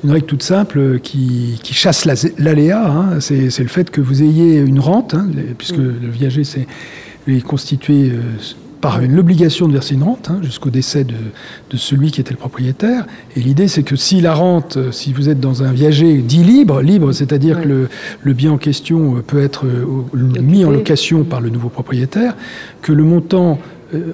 une 0.03 0.11
règle 0.11 0.25
toute 0.25 0.41
simple 0.41 0.99
qui, 0.99 1.59
chasse 1.63 2.05
l'aléa, 2.39 2.87
hein, 2.87 3.19
c'est 3.19 3.59
le 3.59 3.67
fait 3.67 3.91
que 3.91 4.01
vous 4.01 4.23
ayez 4.23 4.57
une 4.57 4.79
rente, 4.79 5.13
hein, 5.13 5.27
puisque 5.59 5.77
mm. 5.77 5.95
le 6.01 6.09
viager 6.09 6.43
c'est 6.43 6.65
constitué 7.45 8.09
euh, 8.09 8.21
par 8.81 9.01
l'obligation 9.01 9.67
de 9.67 9.73
verser 9.73 9.95
une 9.95 10.03
rente 10.03 10.29
hein, 10.29 10.39
jusqu'au 10.41 10.69
décès 10.69 11.03
de, 11.03 11.15
celui 11.77 12.11
qui 12.11 12.21
était 12.21 12.31
le 12.31 12.37
propriétaire. 12.37 13.05
Et 13.35 13.41
l'idée, 13.41 13.67
c'est 13.67 13.83
que 13.83 13.95
si 13.95 14.21
la 14.21 14.33
rente, 14.33 14.77
euh, 14.77 14.91
si 14.91 15.13
vous 15.13 15.29
êtes 15.29 15.39
dans 15.39 15.63
un 15.63 15.71
viager 15.71 16.17
dit 16.17 16.43
libre, 16.43 16.81
libre, 16.81 17.11
c'est-à-dire 17.11 17.61
que 17.61 17.87
le, 18.23 18.33
bien 18.33 18.51
en 18.51 18.57
question 18.57 19.17
euh, 19.17 19.21
peut 19.21 19.41
être 19.41 19.65
euh, 19.65 20.41
mis 20.41 20.65
en 20.65 20.71
location 20.71 21.23
par 21.23 21.41
le 21.41 21.49
nouveau 21.49 21.69
propriétaire, 21.69 22.35
que 22.81 22.91
le 22.93 23.03
montant, 23.03 23.59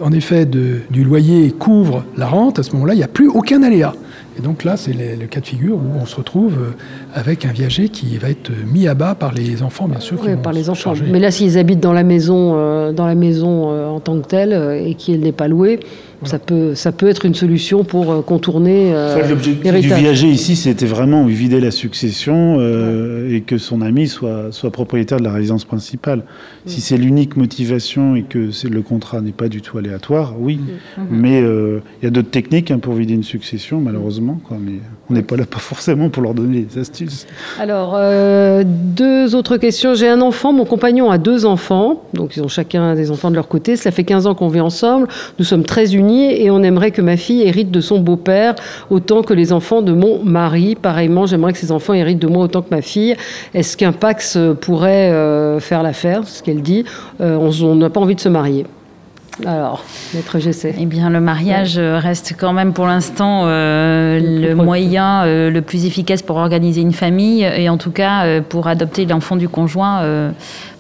en 0.02 0.12
effet, 0.12 0.46
du 0.46 1.04
loyer 1.04 1.52
couvre 1.52 2.06
la 2.18 2.28
rente, 2.28 2.60
à 2.60 2.64
ce 2.64 2.72
moment-là, 2.74 2.94
il 2.94 2.98
n'y 2.98 3.04
a 3.04 3.10
plus 3.10 3.28
aucun 3.28 3.62
aléa. 3.62 3.94
Et 4.38 4.42
donc 4.42 4.64
là, 4.64 4.76
c'est 4.76 4.94
le 4.94 5.28
cas 5.28 5.40
de 5.40 5.46
figure 5.46 5.76
où 5.76 6.00
on 6.02 6.06
se 6.06 6.16
retrouve 6.16 6.58
euh, 6.60 6.72
avec 7.14 7.46
un 7.46 7.52
viager 7.52 7.90
qui 7.90 8.18
va 8.18 8.30
être 8.30 8.52
mis 8.66 8.88
à 8.88 8.94
bas 8.94 9.16
par 9.16 9.34
les 9.34 9.64
enfants, 9.64 9.88
bien 9.88 10.00
sûr. 10.00 10.18
Oui, 10.24 10.36
par 10.42 10.52
les 10.52 10.70
enfants. 10.70 10.94
Mais 11.10 11.20
là, 11.20 11.32
s'ils 11.32 11.58
habitent 11.58 11.80
dans 11.80 11.94
la 11.94 12.04
maison, 12.04 12.54
euh, 12.56 12.92
dans 12.92 13.08
la 13.08 13.16
maison 13.16 13.72
euh, 13.72 13.88
en 13.88 14.00
tant 14.00 14.20
que 14.20 14.28
telle 14.28 14.54
et 14.86 14.96
qu'elle 14.96 15.22
n'est 15.22 15.32
pas 15.32 15.48
louée, 15.48 15.80
ça 16.24 16.40
peut, 16.40 16.76
ça 16.76 16.92
peut 16.92 17.08
être 17.08 17.26
une 17.26 17.36
solution 17.36 17.84
pour 17.84 18.12
euh, 18.12 18.22
contourner 18.22 18.94
euh, 18.94 19.28
L'objectif 19.28 19.72
du 19.72 19.94
viager 19.94 20.28
ici, 20.28 20.56
c'était 20.56 20.86
vraiment 20.86 21.26
vider 21.26 21.60
la 21.60 21.72
succession 21.72 22.58
euh, 22.60 23.34
et 23.36 23.42
que 23.42 23.58
son 23.58 23.82
ami 23.82 24.08
soit, 24.08 24.52
soit 24.52 24.72
propriétaire 24.72 25.20
de 25.20 25.24
la 25.24 25.34
résidence 25.34 25.66
principale. 25.66 26.24
Si 26.66 26.82
c'est 26.82 26.98
l'unique 26.98 27.38
motivation 27.38 28.16
et 28.16 28.24
que 28.24 28.50
le 28.68 28.82
contrat 28.82 29.22
n'est 29.22 29.32
pas 29.32 29.50
du 29.50 29.62
tout 29.62 29.78
aléatoire, 29.78 30.36
oui. 30.40 30.60
Mais 31.12 31.40
il 31.40 32.04
y 32.04 32.08
a 32.08 32.10
d'autres 32.10 32.32
techniques 32.32 32.72
hein, 32.72 32.80
pour 32.80 32.94
vider 32.94 33.14
une 33.14 33.24
succession, 33.24 33.80
malheureusement. 33.80 34.40
Quoi, 34.44 34.58
mais 34.60 34.80
on 35.10 35.14
n'est 35.14 35.22
pas 35.22 35.36
là 35.36 35.46
pas 35.46 35.60
forcément 35.60 36.10
pour 36.10 36.24
leur 36.24 36.34
donner 36.34 36.62
des 36.62 36.80
astuces. 36.80 37.28
Alors, 37.60 38.00
deux 38.64 39.36
autres 39.36 39.58
questions. 39.58 39.94
J'ai 39.94 40.10
un 40.10 40.22
enfant, 40.22 40.54
mon 40.54 40.66
compagnon 40.66 41.12
a 41.12 41.18
deux 41.18 41.46
enfants, 41.46 42.04
donc 42.14 42.36
ils 42.36 42.42
ont 42.42 42.48
chacun 42.48 42.96
des 42.96 43.12
enfants 43.12 43.30
de 43.30 43.36
leur 43.36 43.48
côté. 43.48 43.76
Cela 43.76 43.92
fait 43.92 44.04
15 44.04 44.26
ans 44.26 44.34
qu'on 44.34 44.48
vit 44.48 44.62
ensemble. 44.62 45.08
Nous 45.38 45.46
sommes 45.46 45.64
très 45.64 45.96
unis 45.96 46.05
et 46.14 46.50
on 46.52 46.64
aimerait 46.64 46.92
que 46.92 47.02
ma 47.02 47.18
fille 47.18 47.42
hérite 47.42 47.72
de 47.72 47.82
son 47.82 48.00
beau-père 48.00 48.56
autant 48.90 49.22
que 49.22 49.34
les 49.34 49.54
enfants 49.54 49.82
de 49.82 49.94
mon 49.94 50.24
mari. 50.24 50.76
Pareillement, 50.76 51.26
j'aimerais 51.26 51.54
que 51.54 51.60
ses 51.60 51.72
enfants 51.72 51.94
héritent 51.94 52.20
de 52.20 52.28
moi 52.28 52.46
autant 52.46 52.62
que 52.62 52.70
ma 52.72 52.82
fille. 52.82 53.16
Est-ce 53.54 53.78
qu'un 53.78 53.92
Pax 53.92 54.38
pourrait 54.62 55.12
euh, 55.12 55.60
faire 55.60 55.84
l'affaire? 55.84 56.28
Ce 56.28 56.42
qu'elle 56.44 56.62
dit. 56.62 56.86
Euh, 57.22 57.38
on 57.38 57.76
n'a 57.76 57.90
pas 57.90 58.00
envie 58.00 58.16
de 58.16 58.20
se 58.20 58.30
marier. 58.30 58.66
Alors, 59.46 59.84
maître 60.14 60.40
GC. 60.40 60.76
Eh 60.80 60.86
bien, 60.86 61.10
le 61.10 61.20
mariage 61.20 61.78
reste 61.78 62.36
quand 62.38 62.54
même 62.54 62.74
pour 62.74 62.86
l'instant 62.86 63.44
euh, 63.46 64.20
le, 64.20 64.56
moyen 64.56 65.26
le 65.26 65.60
plus 65.62 65.86
efficace 65.86 66.22
pour 66.22 66.38
organiser 66.38 66.82
une 66.82 66.94
famille 66.94 67.44
et 67.44 67.68
en 67.68 67.78
tout 67.78 67.92
cas 67.92 68.42
pour 68.42 68.68
adopter 68.68 69.06
l'enfant 69.06 69.36
du 69.36 69.50
conjoint 69.50 70.34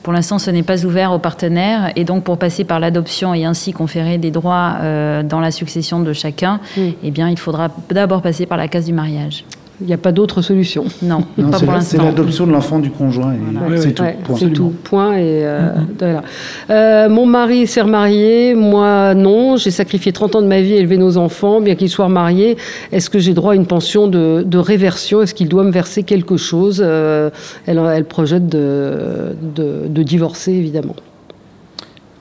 pour 0.05 0.13
l'instant, 0.13 0.37
ce 0.37 0.51
n'est 0.51 0.61
pas 0.61 0.85
ouvert 0.85 1.11
aux 1.13 1.17
partenaires. 1.17 1.91
Et 1.95 2.03
donc, 2.03 2.23
pour 2.23 2.37
passer 2.37 2.63
par 2.63 2.79
l'adoption 2.79 3.33
et 3.33 3.43
ainsi 3.43 3.73
conférer 3.73 4.19
des 4.19 4.29
droits 4.29 4.75
euh, 4.81 5.23
dans 5.23 5.39
la 5.39 5.49
succession 5.49 5.99
de 5.99 6.13
chacun, 6.13 6.59
eh 6.77 7.09
bien, 7.09 7.27
il 7.27 7.39
faudra 7.39 7.69
d'abord 7.89 8.21
passer 8.21 8.45
par 8.45 8.59
la 8.59 8.67
case 8.67 8.85
du 8.85 8.93
mariage. 8.93 9.45
Il 9.81 9.87
n'y 9.87 9.93
a 9.93 9.97
pas 9.97 10.13
d'autre 10.13 10.41
solution. 10.41 10.85
Non, 11.01 11.21
pas 11.51 11.59
pour 11.59 11.81
C'est 11.81 11.97
l'adoption 11.97 12.47
de 12.47 12.51
l'enfant 12.51 12.79
du 12.79 12.89
conjoint. 12.89 13.33
C'est 13.77 13.93
tout. 13.93 14.03
c'est 14.37 14.53
tout. 14.53 14.73
Point. 14.83 15.17
Et 15.17 15.45
euh, 15.45 15.73
mm-hmm. 15.99 16.21
euh, 16.69 17.09
mon 17.09 17.25
mari 17.25 17.67
s'est 17.67 17.81
remarié, 17.81 18.55
moi 18.55 19.13
non. 19.13 19.57
J'ai 19.57 19.71
sacrifié 19.71 20.13
30 20.13 20.35
ans 20.35 20.41
de 20.41 20.47
ma 20.47 20.61
vie 20.61 20.73
à 20.73 20.77
élever 20.77 20.97
nos 20.97 21.17
enfants, 21.17 21.59
bien 21.59 21.75
qu'ils 21.75 21.89
soient 21.89 22.07
mariés. 22.07 22.57
Est-ce 22.93 23.09
que 23.09 23.19
j'ai 23.19 23.33
droit 23.33 23.51
à 23.51 23.55
une 23.55 23.65
pension 23.65 24.07
de, 24.07 24.57
réversion? 24.57 25.21
Est-ce 25.21 25.33
qu'il 25.33 25.49
doit 25.49 25.63
me 25.63 25.71
verser 25.71 26.03
quelque 26.03 26.37
chose? 26.37 26.81
Euh, 26.83 27.29
elle, 27.65 27.79
elle, 27.93 28.05
projette 28.05 28.47
de, 28.47 29.35
de 29.55 30.03
divorcer, 30.03 30.53
évidemment. 30.53 30.95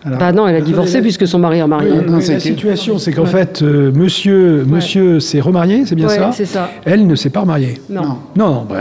Bah 0.04 0.32
non, 0.32 0.46
elle 0.46 0.56
a 0.56 0.60
divorcé 0.60 1.00
puisque 1.00 1.26
son 1.26 1.38
mari 1.38 1.60
a 1.60 1.66
marié. 1.66 1.90
la 2.06 2.40
situation, 2.40 2.98
c'est 2.98 3.12
qu'en 3.12 3.26
fait, 3.26 3.62
monsieur, 3.62 4.64
monsieur 4.66 5.20
s'est 5.20 5.40
remarié, 5.40 5.84
c'est 5.86 5.94
bien 5.94 6.08
ça 6.08 6.30
c'est 6.32 6.44
ça. 6.44 6.70
Elle 6.84 7.06
ne 7.06 7.14
s'est 7.14 7.30
pas 7.30 7.40
remariée. 7.40 7.80
Non. 7.88 8.02
Non, 8.02 8.18
non 8.36 8.66
bah, 8.68 8.76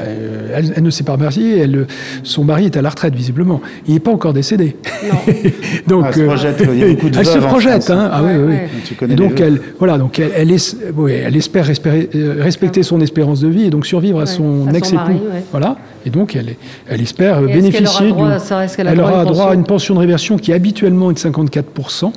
elle, 0.53 0.73
elle, 0.75 0.83
ne 0.83 0.89
s'est 0.89 1.03
pas 1.03 1.13
remariée. 1.13 1.59
Elle, 1.59 1.87
son 2.23 2.43
mari 2.43 2.65
est 2.65 2.77
à 2.77 2.81
la 2.81 2.89
retraite, 2.89 3.15
visiblement. 3.15 3.61
Il 3.87 3.93
n'est 3.93 3.99
pas 3.99 4.11
encore 4.11 4.33
décédé. 4.33 4.75
Non. 5.03 5.19
donc, 5.87 6.05
elle 6.07 6.13
se 6.13 6.23
projette. 6.23 6.63
Il 6.67 6.79
y 6.79 6.83
a 6.83 6.87
beaucoup 6.87 7.09
de 7.09 7.17
elle 7.17 7.25
se 7.25 7.37
projette. 7.37 7.89
Hein. 7.89 8.09
Ah, 8.11 8.21
oui, 8.23 8.31
oui. 8.47 8.55
Tu 8.85 8.95
connais 8.95 9.15
donc, 9.15 9.39
elle, 9.39 9.61
voilà, 9.79 9.97
donc 9.97 10.19
elle, 10.19 10.31
elle, 10.35 10.51
elle 10.51 11.35
espère 11.35 11.65
respecter 11.65 12.83
son 12.83 12.99
espérance 13.01 13.41
de 13.41 13.47
vie 13.47 13.65
et 13.65 13.69
donc 13.69 13.85
survivre 13.85 14.19
à 14.19 14.25
son 14.25 14.67
ex-époux. 14.73 15.21
Voilà. 15.51 15.77
Et 16.05 16.09
donc, 16.09 16.35
elle, 16.35 16.55
elle 16.89 17.01
espère 17.01 17.41
bénéficier. 17.41 18.13
Elle 18.77 18.99
aura 18.99 19.25
droit 19.25 19.51
à 19.51 19.53
une 19.53 19.63
pension 19.63 19.93
de 19.95 19.99
réversion 19.99 20.37
qui 20.37 20.51
habituellement 20.51 21.11
est 21.11 21.12
de 21.13 21.19
54%. 21.19 22.11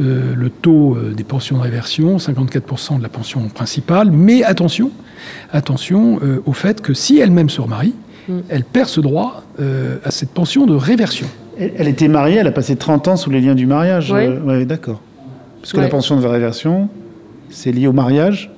Euh, 0.00 0.34
le 0.36 0.48
taux 0.48 0.94
euh, 0.94 1.12
des 1.12 1.24
pensions 1.24 1.56
de 1.56 1.62
réversion, 1.62 2.18
54% 2.18 2.98
de 2.98 3.02
la 3.02 3.08
pension 3.08 3.40
principale. 3.48 4.12
Mais 4.12 4.44
attention, 4.44 4.92
attention 5.52 6.20
euh, 6.22 6.40
au 6.46 6.52
fait 6.52 6.80
que 6.80 6.94
si 6.94 7.18
elle-même 7.18 7.50
se 7.50 7.60
remarie, 7.60 7.94
mm. 8.28 8.38
elle 8.48 8.62
perd 8.62 8.88
ce 8.88 9.00
droit 9.00 9.42
à 10.04 10.12
cette 10.12 10.30
pension 10.30 10.66
de 10.66 10.74
réversion. 10.74 11.26
Elle, 11.58 11.88
était 11.88 12.06
mariée, 12.06 12.36
elle 12.36 12.46
a 12.46 12.52
passé 12.52 12.76
30 12.76 13.08
ans 13.08 13.16
sous 13.16 13.28
les 13.28 13.40
liens 13.40 13.56
du 13.56 13.66
mariage. 13.66 14.14
Oui, 14.14 14.64
d'accord. 14.64 15.00
Parce 15.60 15.72
que 15.72 15.80
la 15.80 15.88
pension 15.88 16.20
de 16.20 16.24
réversion, 16.24 16.88
c'est 17.50 17.72
lié 17.72 17.88
au 17.88 17.92
mariage 17.92 18.52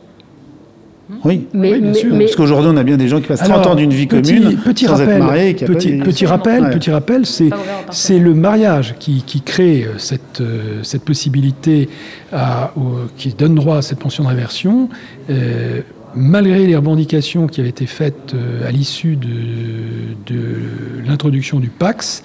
oui, 1.25 1.47
mais, 1.53 1.79
bien 1.81 1.95
sûr. 1.95 2.17
Parce 2.17 2.37
qu'aujourd'hui, 2.37 2.71
on 2.73 2.77
a 2.77 2.83
bien 2.83 2.97
des 2.97 3.09
gens 3.09 3.21
qui 3.21 3.27
passent 3.27 3.43
30 3.43 3.67
ans 3.67 3.75
d'une 3.75 3.93
vie 3.93 4.07
commune 4.07 4.57
petit 4.65 4.87
sans 4.87 4.97
rappel, 4.97 5.17
être 5.17 5.19
mariés. 5.19 5.55
Petit, 5.55 5.93
petit, 5.99 6.27
rappel, 6.27 6.71
petit 6.71 6.91
rappel, 6.91 7.27
c'est, 7.27 7.51
c'est 7.91 8.19
le 8.19 8.35
mariage 8.35 8.95
qui, 8.99 9.23
qui 9.23 9.41
crée 9.41 9.85
euh, 9.85 9.99
cette, 9.99 10.41
euh, 10.41 10.83
cette 10.83 11.05
possibilité 11.05 11.89
à, 12.33 12.73
qui 13.17 13.31
donne 13.35 13.55
droit 13.55 13.79
à 13.79 13.83
cette 13.83 13.99
pension 13.99 14.25
de 14.25 14.29
réversion. 14.29 14.89
Euh, 15.31 15.81
malgré 16.15 16.67
les 16.67 16.77
revendications 16.77 17.47
qui 17.47 17.61
avaient 17.61 17.71
été 17.71 17.87
faites 17.87 18.35
à 18.67 18.73
l'issue 18.73 19.17
de, 19.17 19.29
de 20.27 21.07
l'introduction 21.07 21.61
du 21.61 21.69
PAX, 21.69 22.25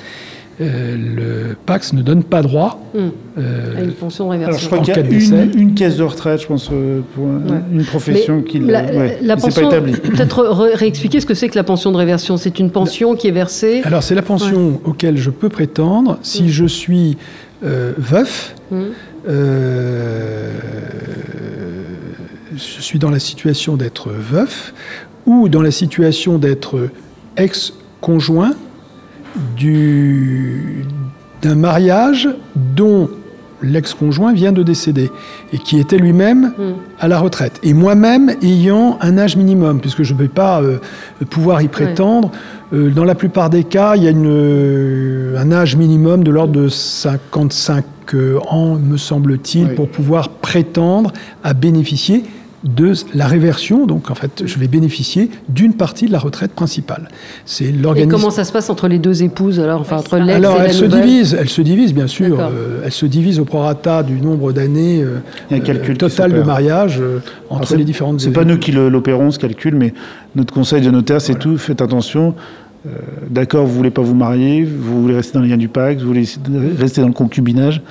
euh, 0.62 0.96
le 0.96 1.56
Pax 1.66 1.92
ne 1.92 2.02
donne 2.02 2.24
pas 2.24 2.42
droit 2.42 2.80
hmm. 2.94 3.00
euh, 3.38 3.78
à 3.78 3.82
une 3.82 3.92
pension. 3.92 4.32
Alors 4.32 4.58
je 4.58 4.66
crois 4.68 4.80
qu'il 4.80 4.96
y 4.96 4.98
a 4.98 5.02
une, 5.02 5.74
caisse 5.74 5.98
de 5.98 6.04
retraite, 6.04 6.42
je 6.42 6.48
pense, 6.48 6.70
euh, 6.72 7.02
pour 7.14 7.26
une 7.26 7.84
profession 7.84 8.42
qui 8.42 8.60
la, 8.60 9.20
la 9.22 9.36
pension, 9.36 9.64
pas 9.64 9.76
établie. 9.76 9.94
Peut-être 9.94 10.44
réexpliquer 10.76 11.20
ce 11.20 11.26
que 11.26 11.34
c'est 11.34 11.50
que 11.50 11.56
la 11.56 11.66
pension 11.66 11.92
de 11.92 11.98
réversion. 11.98 12.38
C'est 12.38 12.58
une 12.60 12.72
pension 12.72 13.16
qui 13.16 13.28
est 13.28 13.32
versée. 13.32 13.82
Alors 13.84 14.02
c'est 14.02 14.16
la 14.16 14.22
pension 14.22 14.80
auquel 14.86 15.18
je 15.18 15.30
peux 15.30 15.50
prétendre 15.50 16.20
si 16.22 16.44
hmm. 16.44 16.50
je 16.50 16.66
suis 16.66 17.18
veuf. 17.62 18.56
Hmm. 18.72 18.84
je 22.54 22.82
suis 22.82 23.00
dans 23.00 23.10
la 23.10 23.20
situation 23.20 23.76
d'être 23.76 24.10
veuf 24.10 24.74
ou 25.26 25.50
dans 25.50 25.62
la 25.62 25.72
situation 25.72 26.38
d'être 26.38 26.90
ex-conjoint 27.36 28.54
d'un 31.42 31.56
mariage 31.56 32.30
dont 32.56 33.10
l'ex-conjoint 33.62 34.34
vient 34.34 34.52
de 34.52 34.64
décéder 34.64 35.12
et 35.54 35.58
qui 35.58 35.80
était 35.80 35.98
lui-même 35.98 36.54
hmm. 36.58 36.74
à 37.00 37.08
la 37.08 37.20
retraite. 37.20 37.60
Et 37.64 37.74
moi-même 37.74 38.32
ayant 38.42 38.98
un 39.02 39.18
âge 39.18 39.38
minimum, 39.38 39.80
puisque 39.80 40.04
je 40.04 40.14
ne 40.14 40.20
vais 40.20 40.28
pas 40.28 40.62
euh, 40.62 40.78
pouvoir 41.30 41.62
y 41.62 41.68
prétendre. 41.68 42.32
Euh, 42.74 42.90
dans 42.90 43.04
la 43.04 43.16
plupart 43.16 43.50
des 43.50 43.64
cas, 43.64 43.96
il 43.96 44.04
y 44.04 44.08
a 44.08 44.12
une, 44.12 44.28
euh, 44.28 45.38
un 45.40 45.52
âge 45.52 45.76
minimum 45.76 46.24
de 46.24 46.32
l'ordre 46.32 46.54
de 46.54 46.68
55 46.68 47.86
ans, 48.50 48.76
me 48.76 48.98
semble-t-il, 48.98 49.74
pour 49.74 49.90
pouvoir 49.90 50.30
prétendre 50.30 51.12
à 51.44 51.54
bénéficier 51.54 52.24
de 52.66 52.94
la 53.14 53.28
réversion. 53.28 53.86
Donc, 53.86 54.10
en 54.10 54.16
fait, 54.16 54.44
je 54.46 54.60
vais 54.60 54.68
bénéficier 54.68 55.30
d'une 55.48 55.74
partie 55.74 56.08
de 56.08 56.12
la 56.12 56.20
retraite 56.20 56.52
principale. 56.52 57.10
C'est 57.46 57.72
l'organisme. 57.72 58.10
Et 58.10 58.12
comment 58.12 58.32
ça 58.32 58.44
se 58.44 58.52
passe 58.52 58.70
entre 58.70 58.88
les 58.88 59.00
deux 59.00 59.24
épouses 59.24 59.60
alors, 59.60 59.82
enfin 59.82 59.98
entre 59.98 60.18
l'ex 60.18 60.34
Alors, 60.34 60.62
elle 60.62 60.74
se 60.74 60.86
divise, 60.86 61.38
elle 61.40 61.50
se 61.50 61.62
divise 61.62 61.94
bien 61.94 62.08
sûr. 62.08 62.40
Euh, 62.40 62.82
elle 62.84 62.92
se 62.92 63.06
divise 63.06 63.40
au 63.40 63.46
prorata 63.46 64.04
du 64.04 64.20
nombre 64.20 64.52
d'années 64.52 65.04
euh, 65.04 65.94
total 65.96 66.34
de 66.34 66.42
mariage 66.42 67.00
euh, 67.00 67.20
entre 67.50 67.76
les 67.76 67.86
différentes. 67.86 68.20
C'est 68.20 68.32
pas 68.32 68.46
nous 68.46 68.58
qui 68.58 68.72
l'opérons 68.72 69.32
ce 69.32 69.40
calcul, 69.40 69.76
mais 69.76 69.94
notre 70.36 70.54
conseil 70.54 70.82
de 70.82 70.90
notaire, 70.90 71.22
c'est 71.22 71.36
tout. 71.36 71.58
Faites 71.58 71.82
attention. 71.82 72.34
D'accord, 73.30 73.66
vous 73.66 73.74
voulez 73.74 73.90
pas 73.90 74.02
vous 74.02 74.16
marier, 74.16 74.64
vous 74.64 75.02
voulez 75.02 75.16
rester 75.16 75.38
dans 75.38 75.44
les 75.44 75.50
liens 75.50 75.58
du 75.58 75.68
pacte, 75.68 76.02
vous 76.02 76.08
voulez 76.08 76.26
rester 76.78 77.02
dans 77.02 77.08
le 77.08 77.14
concubinage. 77.14 77.82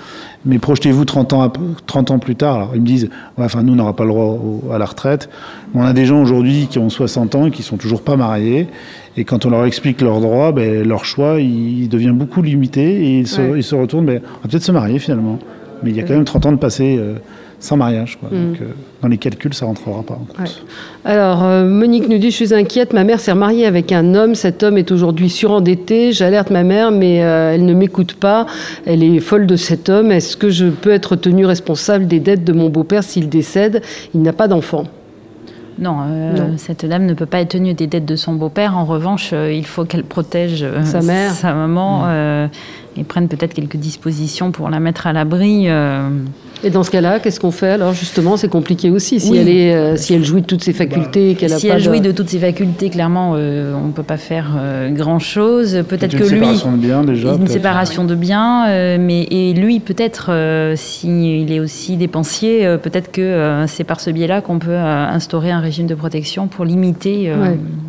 Mais 0.46 0.58
projetez-vous 0.58 1.04
30 1.04 1.32
ans, 1.32 1.52
30 1.86 2.10
ans 2.10 2.18
plus 2.18 2.36
tard. 2.36 2.56
Alors, 2.56 2.70
ils 2.74 2.80
me 2.80 2.86
disent, 2.86 3.08
enfin, 3.38 3.62
nous, 3.62 3.72
on 3.72 3.76
n'aura 3.76 3.96
pas 3.96 4.04
le 4.04 4.10
droit 4.10 4.38
à 4.72 4.78
la 4.78 4.84
retraite. 4.84 5.30
On 5.74 5.82
a 5.82 5.92
des 5.92 6.04
gens 6.04 6.20
aujourd'hui 6.20 6.66
qui 6.68 6.78
ont 6.78 6.90
60 6.90 7.34
ans 7.34 7.46
et 7.46 7.50
qui 7.50 7.62
sont 7.62 7.78
toujours 7.78 8.02
pas 8.02 8.16
mariés. 8.16 8.68
Et 9.16 9.24
quand 9.24 9.46
on 9.46 9.50
leur 9.50 9.64
explique 9.64 10.00
leurs 10.02 10.20
droits, 10.20 10.52
ben, 10.52 10.86
leur 10.86 11.04
choix, 11.04 11.40
il 11.40 11.88
devient 11.88 12.12
beaucoup 12.14 12.42
limité 12.42 12.82
et 12.82 13.18
ils 13.20 13.26
se, 13.26 13.56
ils 13.56 13.62
se 13.62 13.74
retournent, 13.74 14.06
ben, 14.06 14.20
on 14.22 14.42
va 14.42 14.48
peut-être 14.50 14.64
se 14.64 14.72
marier 14.72 14.98
finalement. 14.98 15.38
Mais 15.82 15.90
il 15.90 15.96
y 15.96 16.00
a 16.00 16.02
quand 16.02 16.14
même 16.14 16.24
30 16.24 16.46
ans 16.46 16.52
de 16.52 16.58
passé. 16.58 16.96
Euh, 16.98 17.14
sans 17.64 17.78
mariage. 17.78 18.18
Quoi. 18.20 18.28
Mm. 18.30 18.52
Donc, 18.52 18.60
euh, 18.60 18.64
dans 19.00 19.08
les 19.08 19.16
calculs, 19.16 19.54
ça 19.54 19.64
ne 19.64 19.70
rentrera 19.70 20.02
pas 20.02 20.14
en 20.14 20.26
compte. 20.26 20.62
Alors, 21.04 21.42
euh, 21.42 21.64
Monique 21.66 22.08
nous 22.08 22.18
dit 22.18 22.30
Je 22.30 22.36
suis 22.36 22.54
inquiète, 22.54 22.92
ma 22.92 23.04
mère 23.04 23.20
s'est 23.20 23.32
remariée 23.32 23.64
avec 23.64 23.90
un 23.90 24.14
homme, 24.14 24.34
cet 24.34 24.62
homme 24.62 24.76
est 24.76 24.92
aujourd'hui 24.92 25.30
surendetté, 25.30 26.12
j'alerte 26.12 26.50
ma 26.50 26.62
mère, 26.62 26.90
mais 26.90 27.24
euh, 27.24 27.54
elle 27.54 27.64
ne 27.64 27.72
m'écoute 27.72 28.14
pas, 28.14 28.46
elle 28.84 29.02
est 29.02 29.18
folle 29.20 29.46
de 29.46 29.56
cet 29.56 29.88
homme. 29.88 30.12
Est-ce 30.12 30.36
que 30.36 30.50
je 30.50 30.66
peux 30.66 30.90
être 30.90 31.16
tenue 31.16 31.46
responsable 31.46 32.06
des 32.06 32.20
dettes 32.20 32.44
de 32.44 32.52
mon 32.52 32.68
beau-père 32.68 33.02
s'il 33.02 33.30
décède? 33.30 33.82
Il 34.14 34.20
n'a 34.20 34.34
pas 34.34 34.46
d'enfant. 34.46 34.84
Non, 35.76 35.96
cette 36.56 36.86
dame 36.86 37.04
ne 37.04 37.14
peut 37.14 37.26
pas 37.26 37.40
être 37.40 37.48
tenue 37.48 37.74
des 37.74 37.88
dettes 37.88 38.04
de 38.04 38.14
son 38.14 38.34
beau-père. 38.34 38.76
En 38.76 38.84
revanche, 38.84 39.32
il 39.32 39.66
faut 39.66 39.84
qu'elle 39.84 40.04
protège 40.04 40.64
sa 40.84 41.00
mère, 41.00 41.32
sa 41.32 41.52
maman, 41.52 42.04
mm. 42.04 42.50
et 42.96 43.02
prenne 43.02 43.26
peut-être 43.26 43.54
quelques 43.54 43.76
dispositions 43.76 44.52
pour 44.52 44.70
la 44.70 44.78
mettre 44.78 45.08
à 45.08 45.12
l'abri. 45.12 45.68
Et 46.64 46.70
dans 46.70 46.82
ce 46.82 46.90
cas-là, 46.90 47.20
qu'est-ce 47.20 47.40
qu'on 47.40 47.50
fait 47.50 47.72
Alors 47.72 47.92
justement, 47.92 48.38
c'est 48.38 48.48
compliqué 48.48 48.88
aussi. 48.90 49.20
Si, 49.20 49.36
elle 49.36 49.50
est, 49.50 49.74
euh, 49.74 49.96
si 49.96 50.14
elle 50.14 50.24
jouit 50.24 50.40
de 50.40 50.46
toutes 50.46 50.64
ses 50.64 50.72
facultés, 50.72 51.34
qu'elle 51.34 51.50
si 51.58 51.68
elle 51.68 51.82
jouit 51.82 52.00
de... 52.00 52.10
toutes 52.10 52.30
ses 52.30 52.38
facultés, 52.38 52.88
clairement, 52.88 53.34
euh, 53.36 53.74
on 53.74 53.88
ne 53.88 53.92
peut 53.92 54.02
pas 54.02 54.16
faire 54.16 54.56
euh, 54.56 54.90
grand-chose. 54.90 55.84
Peut-être 55.86 56.16
que 56.16 56.24
lui, 56.24 56.38
une 56.38 56.56
séparation 56.56 56.72
de 56.72 56.76
biens 56.78 57.04
déjà. 57.04 57.34
Une 57.34 57.46
séparation 57.48 58.04
de 58.04 58.14
biens, 58.14 58.98
mais 58.98 59.24
et 59.30 59.52
lui, 59.52 59.78
peut-être, 59.80 60.30
s'il 60.76 61.52
est 61.52 61.60
aussi 61.60 61.96
dépensier, 61.96 62.76
peut-être 62.82 63.12
que 63.12 63.64
c'est 63.66 63.84
par 63.84 64.00
ce 64.00 64.10
biais-là 64.10 64.40
qu'on 64.40 64.58
peut 64.58 64.76
instaurer 64.76 65.50
un 65.50 65.60
régime 65.60 65.86
de 65.86 65.94
protection 65.94 66.46
pour 66.46 66.64
limiter 66.64 67.30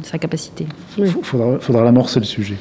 sa 0.03 0.17
capacité. 0.17 0.67
Il 0.97 1.07
faudra, 1.07 1.59
faudra 1.59 1.83
l'amorcer 1.83 2.19
le 2.19 2.25
sujet. 2.25 2.55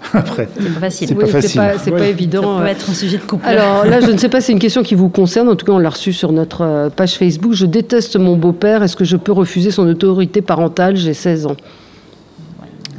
Après, 0.12 0.48
c'est 0.54 0.74
pas 0.74 0.80
facile. 0.80 1.08
C'est 1.08 1.14
pas, 1.14 1.26
facile. 1.26 1.60
C'est 1.78 1.90
pas, 1.90 2.06
évident. 2.06 2.58
Ça 2.58 2.62
peut 2.64 2.70
être 2.70 2.90
un 2.90 2.94
sujet 2.94 3.18
de 3.18 3.22
couple. 3.22 3.46
Alors 3.46 3.84
là, 3.84 4.00
je 4.00 4.10
ne 4.10 4.16
sais 4.18 4.28
pas, 4.28 4.40
c'est 4.40 4.52
une 4.52 4.58
question 4.58 4.82
qui 4.82 4.94
vous 4.94 5.08
concerne. 5.08 5.48
En 5.48 5.56
tout 5.56 5.66
cas, 5.66 5.72
on 5.72 5.78
l'a 5.78 5.90
reçue 5.90 6.12
sur 6.12 6.32
notre 6.32 6.62
euh, 6.62 6.88
page 6.90 7.16
Facebook. 7.16 7.52
Je 7.52 7.66
déteste 7.66 8.16
mon 8.16 8.36
beau-père. 8.36 8.82
Est-ce 8.82 8.96
que 8.96 9.04
je 9.04 9.16
peux 9.16 9.32
refuser 9.32 9.70
son 9.70 9.86
autorité 9.88 10.40
parentale? 10.40 10.96
J'ai 10.96 11.14
16 11.14 11.46
ans. 11.46 11.56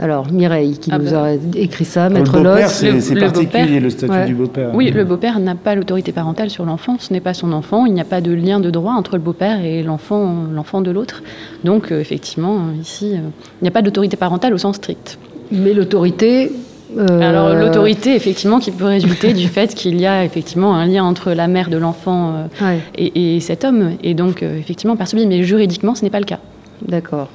Alors, 0.02 0.32
Mireille, 0.32 0.78
qui 0.78 0.92
ah 0.94 0.98
nous 0.98 1.12
ben. 1.12 1.18
a 1.18 1.58
écrit 1.58 1.84
ça, 1.84 2.10
Maître 2.10 2.40
Loss. 2.40 2.86
C'est 3.00 3.16
particulier, 3.16 3.82
le 3.82 3.90
statut 3.90 4.28
du 4.28 4.34
beau-père. 4.34 4.72
Oui, 4.74 4.92
le 4.92 5.04
beau-père 5.04 5.40
n'a 5.40 5.56
pas 5.56 5.76
l'autorité 5.76 6.14
parentale 6.14 6.50
sur 6.50 6.64
l'enfant. 6.66 6.96
Ce 7.00 7.12
n'est 7.12 7.20
pas 7.20 7.34
son 7.34 7.52
enfant. 7.52 7.86
Il 7.86 7.94
n'y 7.94 8.00
a 8.00 8.06
pas 8.06 8.22
de 8.22 8.32
lien 8.32 8.62
de 8.62 8.70
droit 8.70 8.94
entre 8.94 9.18
le 9.18 9.22
beau-père 9.22 9.64
et 9.64 9.84
l'enfant 9.84 10.82
de 10.82 10.92
l'autre. 10.92 11.22
Donc, 11.66 11.92
euh, 11.92 12.00
effectivement, 12.00 12.68
ici, 12.82 13.14
euh, 13.14 13.20
il 13.62 13.64
n'y 13.64 13.68
a 13.68 13.72
pas 13.72 13.82
d'autorité 13.82 14.16
parentale 14.16 14.54
au 14.54 14.58
sens 14.58 14.78
strict. 14.78 15.18
Mais 15.52 15.74
l'autorité 15.74 16.52
euh, 16.98 17.22
Alors 17.22 17.54
l'autorité, 17.54 18.16
effectivement, 18.16 18.60
qui 18.60 18.72
peut 18.72 18.86
résulter 18.86 19.34
du 19.34 19.48
fait 19.50 19.74
qu'il 19.74 20.00
y 20.00 20.06
a 20.06 20.24
effectivement 20.24 20.76
un 20.76 20.86
lien 20.86 21.04
entre 21.04 21.32
la 21.32 21.48
mère 21.48 21.70
de 21.70 21.78
l'enfant 21.78 22.48
euh, 22.62 22.78
et, 22.96 23.40
cet 23.40 23.64
homme, 23.64 23.94
et 24.04 24.14
donc 24.14 24.44
euh, 24.44 24.58
effectivement 24.58 24.96
perçu, 24.96 25.16
mais 25.16 25.44
juridiquement, 25.44 25.96
ce 25.96 26.04
n'est 26.04 26.10
pas 26.10 26.20
le 26.20 26.26
cas. 26.26 26.40
D'accord. 26.82 27.30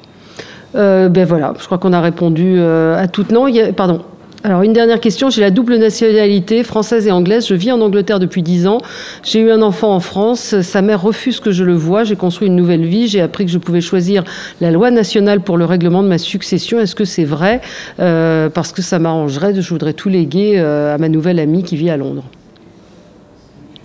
ben 0.73 1.25
voilà, 1.25 1.53
je 1.59 1.65
crois 1.65 1.77
qu'on 1.77 1.93
a 1.93 2.01
répondu 2.01 2.59
à 2.59 3.07
toutes. 3.07 3.31
Non, 3.31 3.47
pardon. 3.75 4.01
Alors 4.45 4.61
une 4.61 4.73
dernière 4.73 4.99
question, 4.99 5.31
j'ai 5.31 5.41
la 5.41 5.49
double 5.49 5.77
nationalité 5.77 6.63
française 6.63 7.07
et 7.07 7.11
anglaise, 7.11 7.47
je 7.47 7.55
vis 7.55 7.71
en 7.71 7.81
Angleterre 7.81 8.19
depuis 8.19 8.43
10 8.43 8.67
ans, 8.67 8.77
j'ai 9.23 9.39
eu 9.39 9.49
un 9.49 9.63
enfant 9.63 9.91
en 9.91 9.99
France, 9.99 10.61
sa 10.61 10.83
mère 10.83 11.01
refuse 11.01 11.39
que 11.39 11.49
je 11.49 11.63
le 11.63 11.73
voie, 11.73 12.03
j'ai 12.03 12.15
construit 12.15 12.47
une 12.47 12.55
nouvelle 12.55 12.85
vie, 12.85 13.07
j'ai 13.07 13.21
appris 13.21 13.45
que 13.45 13.51
je 13.51 13.57
pouvais 13.57 13.81
choisir 13.81 14.23
la 14.61 14.69
loi 14.69 14.91
nationale 14.91 15.41
pour 15.41 15.57
le 15.57 15.65
règlement 15.65 16.03
de 16.03 16.07
ma 16.09 16.19
succession, 16.19 16.79
est-ce 16.79 16.93
que 16.93 17.05
c'est 17.05 17.23
vrai? 17.23 17.59
Euh, 17.99 18.49
Parce 18.49 18.71
que 18.71 18.83
ça 18.83 18.99
m'arrangerait, 18.99 19.59
je 19.59 19.67
voudrais 19.67 19.93
tout 19.93 20.09
léguer 20.09 20.59
euh, 20.59 20.93
à 20.93 20.99
ma 20.99 21.09
nouvelle 21.09 21.39
amie 21.39 21.63
qui 21.63 21.75
vit 21.75 21.89
à 21.89 21.97
Londres. 21.97 22.25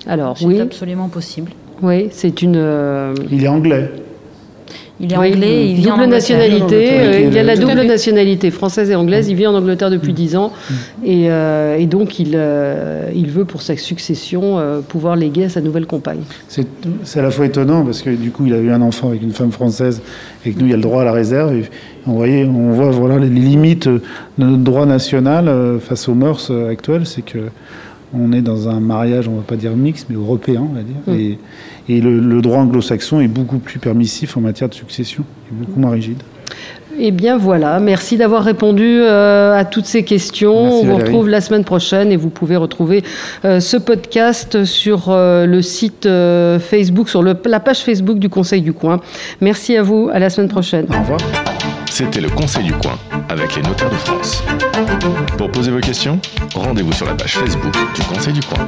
Alors 0.06 0.36
oui. 0.42 0.56
C'est 0.56 0.62
absolument 0.62 1.08
possible. 1.08 1.52
Oui, 1.80 2.08
c'est 2.10 2.42
une... 2.42 2.56
Euh, 2.58 3.14
il 3.30 3.42
est 3.42 3.48
anglais. 3.48 3.90
Il 5.02 5.12
est 5.12 5.16
anglais, 5.16 5.70
il 5.70 5.76
vit 5.76 5.82
double 5.82 6.06
nationalité. 6.06 6.90
Euh, 6.90 7.20
il 7.30 7.38
a 7.38 7.42
la 7.42 7.56
double 7.56 7.82
nationalité 7.82 8.50
française 8.50 8.90
et 8.90 8.94
anglaise. 8.94 9.28
Il 9.28 9.36
vit 9.36 9.46
en 9.46 9.54
Angleterre 9.54 9.90
depuis 9.90 10.12
10 10.12 10.36
ans 10.36 10.52
mm. 10.52 10.74
euh, 11.08 11.76
et, 11.78 11.86
donc 11.86 12.18
il, 12.18 12.32
euh, 12.34 13.08
il 13.14 13.30
veut 13.30 13.46
pour 13.46 13.62
sa 13.62 13.76
succession 13.76 14.58
pouvoir 14.88 15.16
léguer 15.16 15.44
à 15.44 15.48
sa 15.48 15.60
nouvelle 15.62 15.86
compagne. 15.86 16.20
C'est 16.48 16.66
à 17.18 17.22
la 17.22 17.30
fois 17.30 17.46
étonnant 17.46 17.84
parce 17.84 18.02
que 18.02 18.10
du 18.10 18.30
coup 18.30 18.46
il 18.46 18.52
a 18.52 18.58
eu 18.58 18.70
un 18.70 18.82
enfant 18.82 19.08
avec 19.08 19.22
une 19.22 19.32
femme 19.32 19.52
française 19.52 20.02
et 20.44 20.52
que 20.52 20.60
nous 20.60 20.66
il 20.66 20.70
y 20.70 20.74
a 20.74 20.76
le 20.76 20.82
droit 20.82 21.02
à 21.02 21.04
la 21.04 21.12
réserve. 21.12 21.54
Et 21.54 21.64
on, 22.06 22.12
voyait, 22.12 22.44
on 22.44 22.72
voit 22.72 22.90
voilà 22.90 23.18
les 23.18 23.28
limites 23.28 23.88
de 23.88 24.02
notre 24.38 24.62
droit 24.62 24.86
national 24.86 25.78
face 25.80 26.08
aux 26.08 26.14
mœurs 26.14 26.52
actuelles, 26.68 27.06
c'est 27.06 27.22
que 27.22 27.38
on 28.14 28.32
est 28.32 28.42
dans 28.42 28.68
un 28.68 28.80
mariage, 28.80 29.28
on 29.28 29.32
ne 29.32 29.36
va 29.36 29.42
pas 29.42 29.56
dire 29.56 29.76
mix, 29.76 30.06
mais 30.08 30.16
européen, 30.16 30.66
on 30.68 30.74
va 30.74 30.82
dire. 30.82 30.96
Mm. 31.06 31.12
Et, 31.12 31.38
et 31.88 32.00
le, 32.00 32.40
droit 32.42 32.58
anglo-saxon 32.58 33.20
est 33.20 33.28
beaucoup 33.28 33.58
plus 33.58 33.78
permissif 33.78 34.36
en 34.36 34.40
matière 34.40 34.68
de 34.68 34.74
succession, 34.74 35.24
est 35.50 35.54
beaucoup 35.54 35.80
moins 35.80 35.90
rigide. 35.90 36.22
Eh 36.98 37.12
bien 37.12 37.38
voilà, 37.38 37.80
merci 37.80 38.16
d'avoir 38.16 38.42
répondu 38.42 38.84
euh, 38.84 39.56
à 39.56 39.64
toutes 39.64 39.86
ces 39.86 40.02
questions. 40.02 40.54
on 40.54 40.84
vous 40.84 40.96
retrouve 40.96 41.28
la 41.28 41.40
semaine 41.40 41.64
prochaine 41.64 42.12
et 42.12 42.16
vous 42.16 42.30
pouvez 42.30 42.56
retrouver 42.56 43.02
euh, 43.44 43.60
ce 43.60 43.76
podcast 43.76 44.64
sur 44.64 45.06
euh, 45.08 45.46
le 45.46 45.62
site 45.62 46.06
Facebook, 46.60 47.08
sur 47.08 47.22
le, 47.22 47.34
la 47.46 47.60
page 47.60 47.80
Facebook 47.80 48.18
du 48.18 48.28
Conseil 48.28 48.60
du 48.60 48.72
Coin. 48.72 49.00
Merci 49.40 49.76
à 49.76 49.82
vous, 49.82 50.10
à 50.12 50.18
la 50.18 50.30
semaine 50.30 50.48
prochaine. 50.48 50.86
Au 50.90 51.00
revoir. 51.00 51.49
C'était 52.00 52.22
le 52.22 52.30
Conseil 52.30 52.64
du 52.64 52.72
Coin 52.72 52.98
avec 53.28 53.56
les 53.56 53.60
notaires 53.60 53.90
de 53.90 53.96
France. 53.96 54.42
Pour 55.36 55.50
poser 55.50 55.70
vos 55.70 55.80
questions, 55.80 56.18
rendez-vous 56.54 56.94
sur 56.94 57.04
la 57.04 57.14
page 57.14 57.36
Facebook 57.36 57.74
du 57.94 58.02
Conseil 58.04 58.32
du 58.32 58.40
Coin. 58.40 58.66